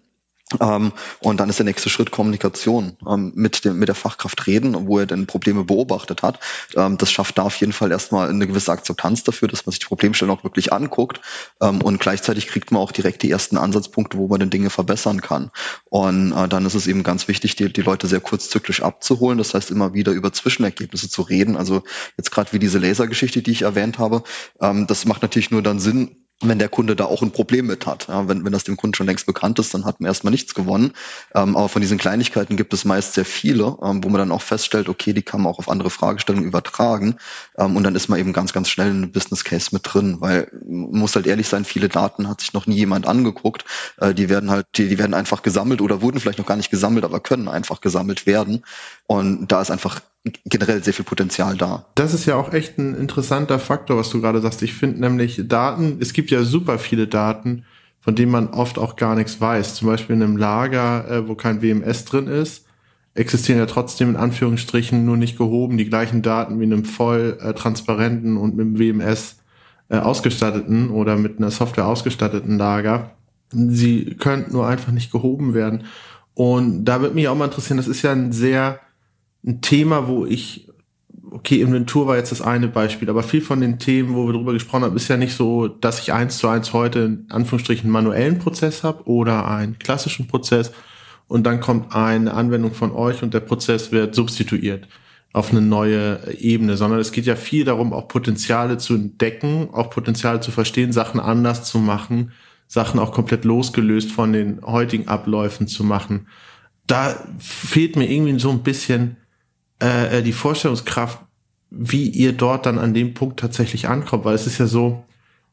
[0.61, 4.87] Ähm, und dann ist der nächste Schritt Kommunikation ähm, mit dem mit der Fachkraft reden,
[4.87, 6.39] wo er denn Probleme beobachtet hat.
[6.77, 9.81] Ähm, das schafft da auf jeden Fall erstmal eine gewisse Akzeptanz dafür, dass man sich
[9.81, 11.21] die Problemstellung auch wirklich anguckt
[11.61, 15.21] ähm, und gleichzeitig kriegt man auch direkt die ersten Ansatzpunkte, wo man denn Dinge verbessern
[15.21, 15.51] kann.
[15.87, 19.39] Und äh, dann ist es eben ganz wichtig, die, die Leute sehr kurzzyklisch abzuholen.
[19.39, 21.57] Das heißt immer wieder über Zwischenergebnisse zu reden.
[21.57, 21.83] Also
[22.17, 24.23] jetzt gerade wie diese Lasergeschichte, die ich erwähnt habe,
[24.61, 27.87] ähm, das macht natürlich nur dann Sinn, wenn der Kunde da auch ein Problem mit
[27.87, 28.09] hat.
[28.09, 30.55] Ja, wenn, wenn das dem Kunden schon längst bekannt ist, dann hat man erstmal nichts
[30.55, 30.93] gewonnen.
[31.35, 34.43] Ähm, aber von diesen Kleinigkeiten gibt es meist sehr viele, ähm, wo man dann auch
[34.43, 37.17] feststellt, okay, die kann man auch auf andere Fragestellungen übertragen.
[37.57, 40.19] Ähm, und dann ist man eben ganz, ganz schnell in einem Business Case mit drin,
[40.21, 43.65] weil muss halt ehrlich sein, viele Daten hat sich noch nie jemand angeguckt.
[43.99, 46.71] Äh, die werden halt, die, die werden einfach gesammelt oder wurden vielleicht noch gar nicht
[46.71, 48.63] gesammelt, aber können einfach gesammelt werden.
[49.07, 50.03] Und da ist einfach
[50.45, 51.87] generell sehr viel Potenzial da.
[51.95, 54.63] Das ist ja auch echt ein interessanter Faktor, was du gerade sagst.
[54.63, 57.65] Ich finde nämlich Daten, es gibt ja super viele Daten,
[58.01, 59.75] von denen man oft auch gar nichts weiß.
[59.75, 62.67] Zum Beispiel in einem Lager, äh, wo kein WMS drin ist,
[63.15, 67.39] existieren ja trotzdem in Anführungsstrichen nur nicht gehoben die gleichen Daten wie in einem voll
[67.41, 69.39] äh, transparenten und mit WMS
[69.89, 73.13] äh, ausgestatteten oder mit einer Software ausgestatteten Lager.
[73.53, 75.85] Sie könnten nur einfach nicht gehoben werden.
[76.35, 78.81] Und da wird mich auch mal interessieren, das ist ja ein sehr
[79.47, 80.69] ein Thema, wo ich,
[81.31, 84.53] okay, Inventur war jetzt das eine Beispiel, aber viel von den Themen, wo wir drüber
[84.53, 87.93] gesprochen haben, ist ja nicht so, dass ich eins zu eins heute in Anführungsstrichen einen
[87.93, 90.73] manuellen Prozess habe oder einen klassischen Prozess
[91.29, 94.89] und dann kommt eine Anwendung von euch und der Prozess wird substituiert
[95.33, 99.91] auf eine neue Ebene, sondern es geht ja viel darum, auch Potenziale zu entdecken, auch
[99.91, 102.33] Potenziale zu verstehen, Sachen anders zu machen,
[102.69, 106.29] Sachen auch komplett losgelöst von den heutigen Abläufen zu machen.
[106.87, 109.19] Da fehlt mir irgendwie so ein bisschen
[109.83, 111.19] äh, äh, die Vorstellungskraft,
[111.71, 115.05] wie ihr dort dann an dem Punkt tatsächlich ankommt, weil es ist ja so,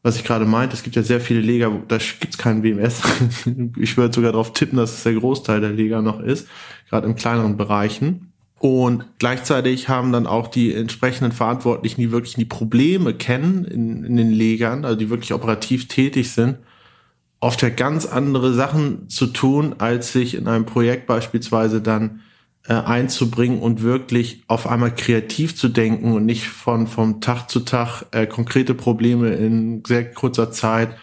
[0.01, 3.01] was ich gerade meinte, es gibt ja sehr viele Leger, da gibt's keinen WMS.
[3.77, 6.47] ich würde sogar darauf tippen, dass es der Großteil der Leger noch ist,
[6.89, 8.33] gerade in kleineren Bereichen.
[8.59, 14.15] Und gleichzeitig haben dann auch die entsprechenden Verantwortlichen, die wirklich die Probleme kennen in, in
[14.15, 16.59] den Legern, also die wirklich operativ tätig sind,
[17.41, 22.21] oft ja ganz andere Sachen zu tun, als sich in einem Projekt beispielsweise dann
[22.67, 27.62] äh, einzubringen und wirklich auf einmal kreativ zu denken und nicht von vom Tag zu
[27.62, 30.95] Tag äh, konkrete Probleme in sehr kurzer Zeit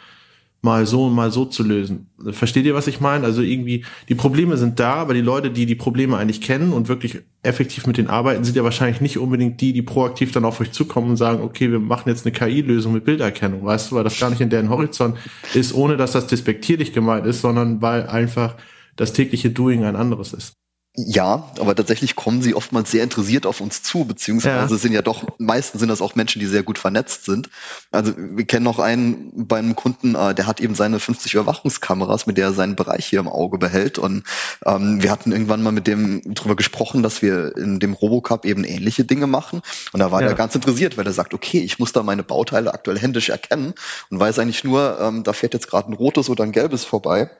[0.62, 2.10] mal so und mal so zu lösen.
[2.32, 3.24] Versteht ihr, was ich meine?
[3.24, 6.88] Also irgendwie, die Probleme sind da, aber die Leute, die die Probleme eigentlich kennen und
[6.88, 10.60] wirklich effektiv mit denen arbeiten, sind ja wahrscheinlich nicht unbedingt die, die proaktiv dann auf
[10.60, 14.04] euch zukommen und sagen, okay, wir machen jetzt eine KI-Lösung mit Bilderkennung, weißt du, weil
[14.04, 15.16] das gar nicht in deren Horizont
[15.54, 18.56] ist, ohne dass das despektierlich gemeint ist, sondern weil einfach
[18.96, 20.59] das tägliche Doing ein anderes ist.
[20.96, 24.80] Ja, aber tatsächlich kommen sie oftmals sehr interessiert auf uns zu, beziehungsweise ja.
[24.80, 27.48] sind ja doch, meistens sind das auch Menschen, die sehr gut vernetzt sind.
[27.92, 32.26] Also wir kennen noch einen bei einem Kunden, äh, der hat eben seine 50 Überwachungskameras,
[32.26, 33.98] mit der er seinen Bereich hier im Auge behält.
[33.98, 34.24] Und
[34.66, 38.64] ähm, wir hatten irgendwann mal mit dem drüber gesprochen, dass wir in dem Robocup eben
[38.64, 39.62] ähnliche Dinge machen.
[39.92, 40.28] Und da war ja.
[40.28, 43.74] er ganz interessiert, weil er sagt, okay, ich muss da meine Bauteile aktuell händisch erkennen
[44.10, 47.30] und weiß eigentlich nur, ähm, da fährt jetzt gerade ein rotes oder ein gelbes vorbei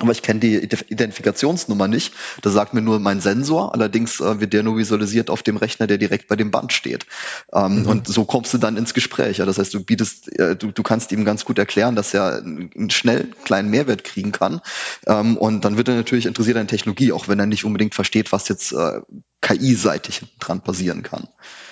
[0.00, 2.12] aber ich kenne die Identifikationsnummer nicht.
[2.42, 3.74] Das sagt mir nur mein Sensor.
[3.74, 7.06] Allerdings äh, wird der nur visualisiert auf dem Rechner, der direkt bei dem Band steht.
[7.52, 7.86] Ähm, mhm.
[7.86, 9.38] Und so kommst du dann ins Gespräch.
[9.38, 12.38] Ja, das heißt, du bietest, äh, du, du kannst ihm ganz gut erklären, dass er
[12.38, 14.60] einen schnell kleinen Mehrwert kriegen kann.
[15.06, 18.30] Ähm, und dann wird er natürlich interessiert an Technologie, auch wenn er nicht unbedingt versteht,
[18.30, 19.00] was jetzt äh,
[19.40, 21.28] KI-seitig dran passieren kann.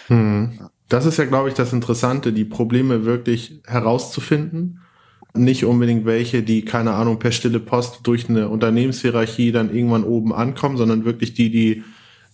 [0.08, 0.68] Mhm.
[0.88, 4.80] Das ist ja, glaube ich, das Interessante, die Probleme wirklich herauszufinden
[5.36, 10.32] nicht unbedingt welche, die, keine Ahnung, per stille Post durch eine Unternehmenshierarchie dann irgendwann oben
[10.32, 11.84] ankommen, sondern wirklich die, die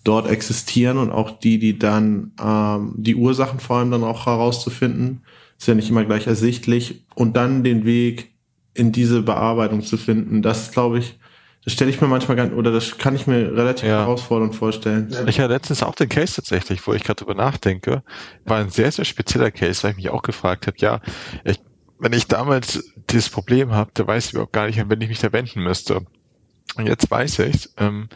[0.04, 5.22] dort existieren und auch die, die dann ähm, die Ursachen vor allem dann auch herauszufinden,
[5.58, 8.32] ist ja nicht immer gleich ersichtlich und dann den Weg
[8.74, 11.18] in diese Bearbeitung zu finden, das glaube ich,
[11.64, 14.00] das stelle ich mir manchmal ganz, oder das kann ich mir relativ ja.
[14.00, 15.14] herausfordernd vorstellen.
[15.28, 18.02] Ich hatte letztens auch den Case tatsächlich, wo ich gerade drüber nachdenke.
[18.44, 21.00] War ein sehr, sehr spezieller Case, weil ich mich auch gefragt habe, ja,
[21.44, 21.60] ich
[22.02, 25.08] wenn ich damals dieses Problem habe, da weiß ich überhaupt gar nicht, an wen ich
[25.08, 26.04] mich da wenden müsste.
[26.76, 28.08] Und jetzt weiß ich ähm,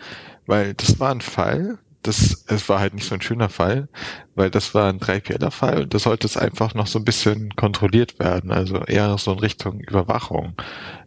[0.46, 3.88] weil das war ein Fall, das, es war halt nicht so ein schöner Fall,
[4.35, 8.18] weil das war ein 3PLer-Fall und da sollte es einfach noch so ein bisschen kontrolliert
[8.18, 10.55] werden, also eher so in Richtung Überwachung.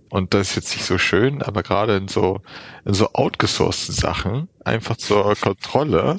[0.10, 2.42] Und das ist jetzt nicht so schön, aber gerade in so,
[2.84, 6.18] in so outgesourcten Sachen, einfach zur Kontrolle,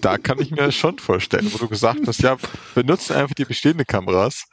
[0.00, 2.36] da kann ich mir das schon vorstellen, wo du gesagt hast, ja,
[2.74, 4.46] benutzen einfach die bestehenden Kameras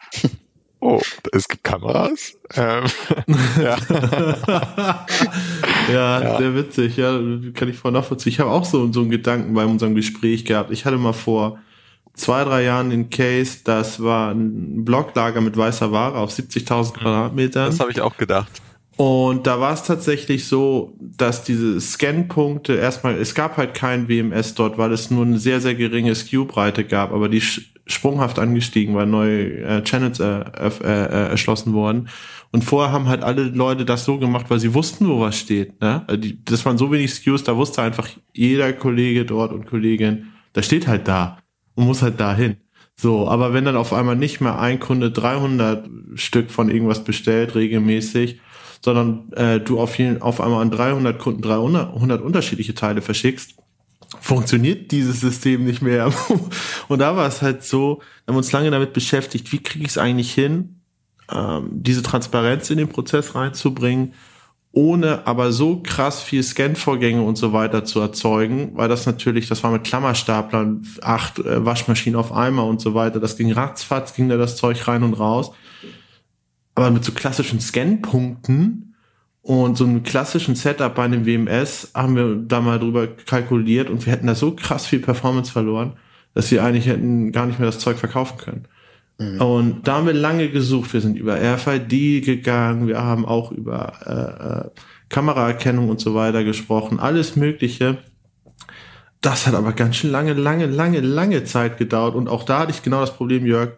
[0.86, 2.38] oh, es gibt Kameras.
[2.54, 2.86] Ähm,
[3.62, 3.78] ja.
[5.92, 7.20] ja, ja, sehr witzig, ja,
[7.54, 8.34] kann ich voll nachvollziehen.
[8.34, 10.72] Ich habe auch so, so einen Gedanken bei unserem Gespräch gehabt.
[10.72, 11.60] Ich hatte mal vor
[12.14, 17.72] zwei, drei Jahren den Case, das war ein Blocklager mit weißer Ware auf 70.000 Quadratmetern.
[17.72, 18.62] Das habe ich auch gedacht.
[18.98, 24.56] Und da war es tatsächlich so, dass diese Scan-Punkte erstmal, es gab halt kein WMS
[24.56, 27.42] dort, weil es nur eine sehr, sehr geringe Skew-Breite gab, aber die
[27.88, 32.08] sprunghaft angestiegen, weil neue äh, Channels äh, äh, äh, erschlossen wurden.
[32.52, 35.82] Und vorher haben halt alle Leute das so gemacht, weil sie wussten, wo was steht.
[35.82, 36.04] Ne?
[36.08, 40.32] Also die, das waren so wenig Skews, da wusste einfach jeder Kollege dort und Kollegin,
[40.54, 41.40] da steht halt da
[41.76, 42.58] und muss halt dahin.
[42.96, 47.56] So, aber wenn dann auf einmal nicht mehr ein Kunde 300 Stück von irgendwas bestellt,
[47.56, 48.40] regelmäßig,
[48.86, 53.56] sondern äh, du auf, jeden, auf einmal an 300 Kunden 300 100 unterschiedliche Teile verschickst,
[54.22, 56.14] funktioniert dieses System nicht mehr.
[56.88, 59.92] und da war es halt so, wir haben uns lange damit beschäftigt, wie kriege ich
[59.92, 60.82] es eigentlich hin,
[61.32, 64.14] ähm, diese Transparenz in den Prozess reinzubringen,
[64.72, 69.64] ohne aber so krass viel Scan-Vorgänge und so weiter zu erzeugen, weil das natürlich, das
[69.64, 74.30] war mit Klammerstaplern, acht äh, Waschmaschinen auf einmal und so weiter, das ging ratzfatz, ging
[74.30, 75.52] da das Zeug rein und raus.
[76.76, 78.96] Aber mit so klassischen Scan-Punkten
[79.42, 84.06] und so einem klassischen Setup bei einem WMS haben wir da mal drüber kalkuliert und
[84.06, 85.94] wir hätten da so krass viel Performance verloren,
[86.34, 88.68] dass wir eigentlich hätten gar nicht mehr das Zeug verkaufen können.
[89.18, 89.42] Mhm.
[89.42, 90.94] Und da haben wir lange gesucht.
[90.94, 94.70] Wir sind über RFID gegangen, wir haben auch über äh, äh,
[95.10, 98.00] Kameraerkennung und so weiter gesprochen, alles Mögliche.
[99.22, 102.16] Das hat aber ganz schön lange, lange, lange, lange Zeit gedauert.
[102.16, 103.74] Und auch da hatte ich genau das Problem, Jörg,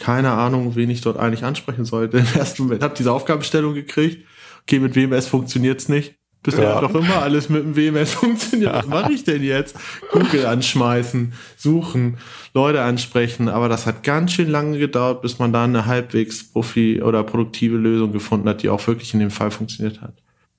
[0.00, 2.18] keine Ahnung, wen ich dort eigentlich ansprechen sollte.
[2.18, 4.26] Im ersten Moment habe diese Aufgabenstellung gekriegt.
[4.62, 6.14] Okay, mit WMS funktioniert's nicht.
[6.42, 6.80] Bisher ja.
[6.80, 8.74] doch immer alles mit dem WMS funktioniert.
[8.74, 9.76] Was mache ich denn jetzt?
[10.10, 12.16] Google anschmeißen, suchen,
[12.54, 13.50] Leute ansprechen.
[13.50, 17.76] Aber das hat ganz schön lange gedauert, bis man da eine halbwegs profi- oder produktive
[17.76, 20.14] Lösung gefunden hat, die auch wirklich in dem Fall funktioniert hat.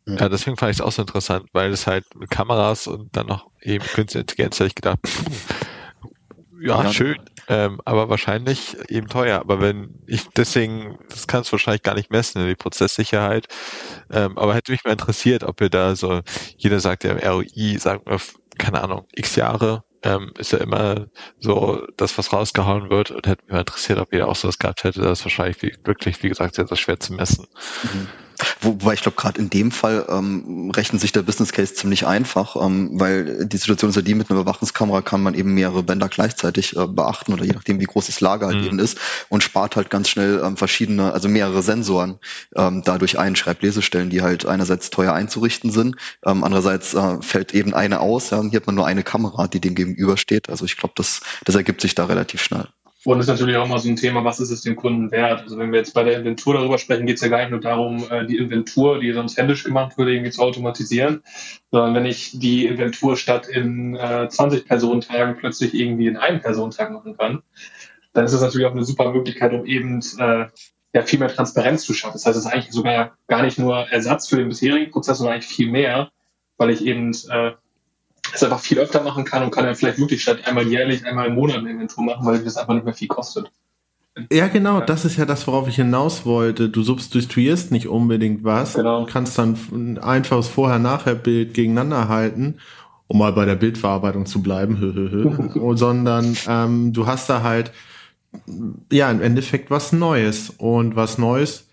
[0.06, 3.28] Ja, deswegen fand ich es auch so interessant, weil es halt mit Kameras und dann
[3.28, 5.00] noch eben künstliche Intelligenz, habe ich gedacht,
[6.62, 7.18] ja, ja, schön,
[7.48, 9.40] ähm, aber wahrscheinlich eben teuer.
[9.40, 13.48] Aber wenn ich deswegen, das kannst du wahrscheinlich gar nicht messen, die Prozesssicherheit.
[14.12, 16.22] Ähm, aber hätte mich mal interessiert, ob wir da so,
[16.58, 18.20] jeder sagt ja ROI, sagen wir,
[18.58, 21.08] keine Ahnung, x Jahre, ähm, ist ja immer
[21.40, 24.58] so das, was rausgehauen wird und hätte mich mal interessiert, ob jeder auch so was
[24.58, 25.02] gehabt hätte.
[25.02, 27.48] Das ist wahrscheinlich wirklich, wie gesagt, sehr, sehr schwer zu messen.
[27.84, 28.08] Mhm.
[28.62, 32.56] Wobei ich glaube, gerade in dem Fall ähm, rechnet sich der Business Case ziemlich einfach,
[32.56, 36.10] ähm, weil die Situation ist ja die, mit einer Überwachungskamera kann man eben mehrere Bänder
[36.10, 38.66] gleichzeitig äh, beachten oder je nachdem, wie groß das Lager halt mhm.
[38.66, 38.98] eben ist
[39.30, 42.20] und spart halt ganz schnell ähm, verschiedene, also mehrere Sensoren
[42.56, 47.74] ähm, dadurch ein, Schreiblesestellen, die halt einerseits teuer einzurichten sind, ähm, andererseits äh, fällt eben
[47.74, 50.50] eine aus, ja, hier hat man nur eine Kamera, die dem gegenübersteht.
[50.50, 52.68] Also ich glaube, das, das ergibt sich da relativ schnell.
[53.04, 55.42] Und ist natürlich auch mal so ein Thema, was ist es dem Kunden wert?
[55.42, 57.60] Also wenn wir jetzt bei der Inventur darüber sprechen, geht es ja gar nicht nur
[57.60, 61.24] darum, äh, die Inventur, die sonst händisch gemacht würde, irgendwie zu automatisieren,
[61.72, 66.92] sondern wenn ich die Inventur statt in 20 äh, Personentagen plötzlich irgendwie in einem Personentag
[66.92, 67.42] machen kann,
[68.14, 70.46] dann ist das natürlich auch eine super Möglichkeit, um eben äh,
[70.94, 72.14] ja, viel mehr Transparenz zu schaffen.
[72.14, 75.36] Das heißt, es ist eigentlich sogar gar nicht nur Ersatz für den bisherigen Prozess, sondern
[75.36, 76.12] eigentlich viel mehr,
[76.58, 77.52] weil ich eben äh,
[78.34, 81.28] es einfach viel öfter machen kann und kann dann vielleicht wirklich statt einmal jährlich, einmal
[81.28, 83.52] im Monat eine Inventur machen, weil das einfach nicht mehr viel kostet.
[84.32, 86.68] Ja, genau, das ist ja das, worauf ich hinaus wollte.
[86.68, 89.06] Du substituierst nicht unbedingt was, genau.
[89.06, 92.58] kannst dann ein einfaches Vorher-Nachher-Bild gegeneinander halten,
[93.08, 97.72] um mal bei der Bildverarbeitung zu bleiben, sondern ähm, du hast da halt
[98.92, 101.71] ja im Endeffekt was Neues und was Neues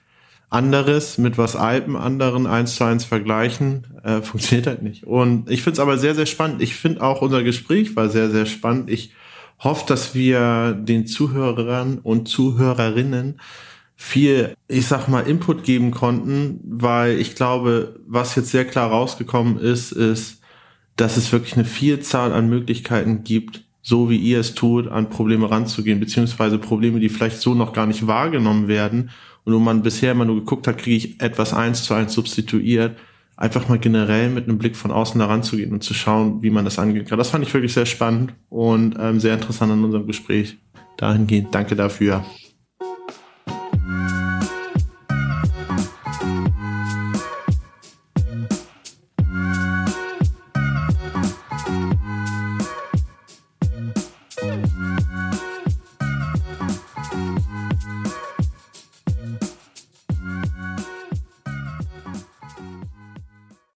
[0.51, 5.05] anderes mit was Alpen anderen eins zu eins vergleichen, äh, funktioniert halt nicht.
[5.05, 6.63] Und ich finde es aber sehr, sehr spannend.
[6.63, 8.91] Ich finde auch unser Gespräch war sehr, sehr spannend.
[8.91, 9.13] Ich
[9.59, 13.41] hoffe, dass wir den Zuhörern und Zuhörerinnen
[13.97, 19.59] viel, ich sag mal, Input geben konnten, weil ich glaube, was jetzt sehr klar rausgekommen
[19.59, 20.41] ist, ist,
[20.95, 25.51] dass es wirklich eine Vielzahl an Möglichkeiten gibt, so wie ihr es tut, an Probleme
[25.51, 29.11] ranzugehen, beziehungsweise Probleme, die vielleicht so noch gar nicht wahrgenommen werden
[29.49, 32.99] und wo man bisher immer nur geguckt hat, kriege ich etwas eins zu eins substituiert,
[33.35, 36.51] einfach mal generell mit einem Blick von außen daran zu gehen und zu schauen, wie
[36.51, 37.17] man das angehen kann.
[37.17, 40.59] Das fand ich wirklich sehr spannend und ähm, sehr interessant an unserem Gespräch.
[40.99, 42.27] Dahingehend danke dafür.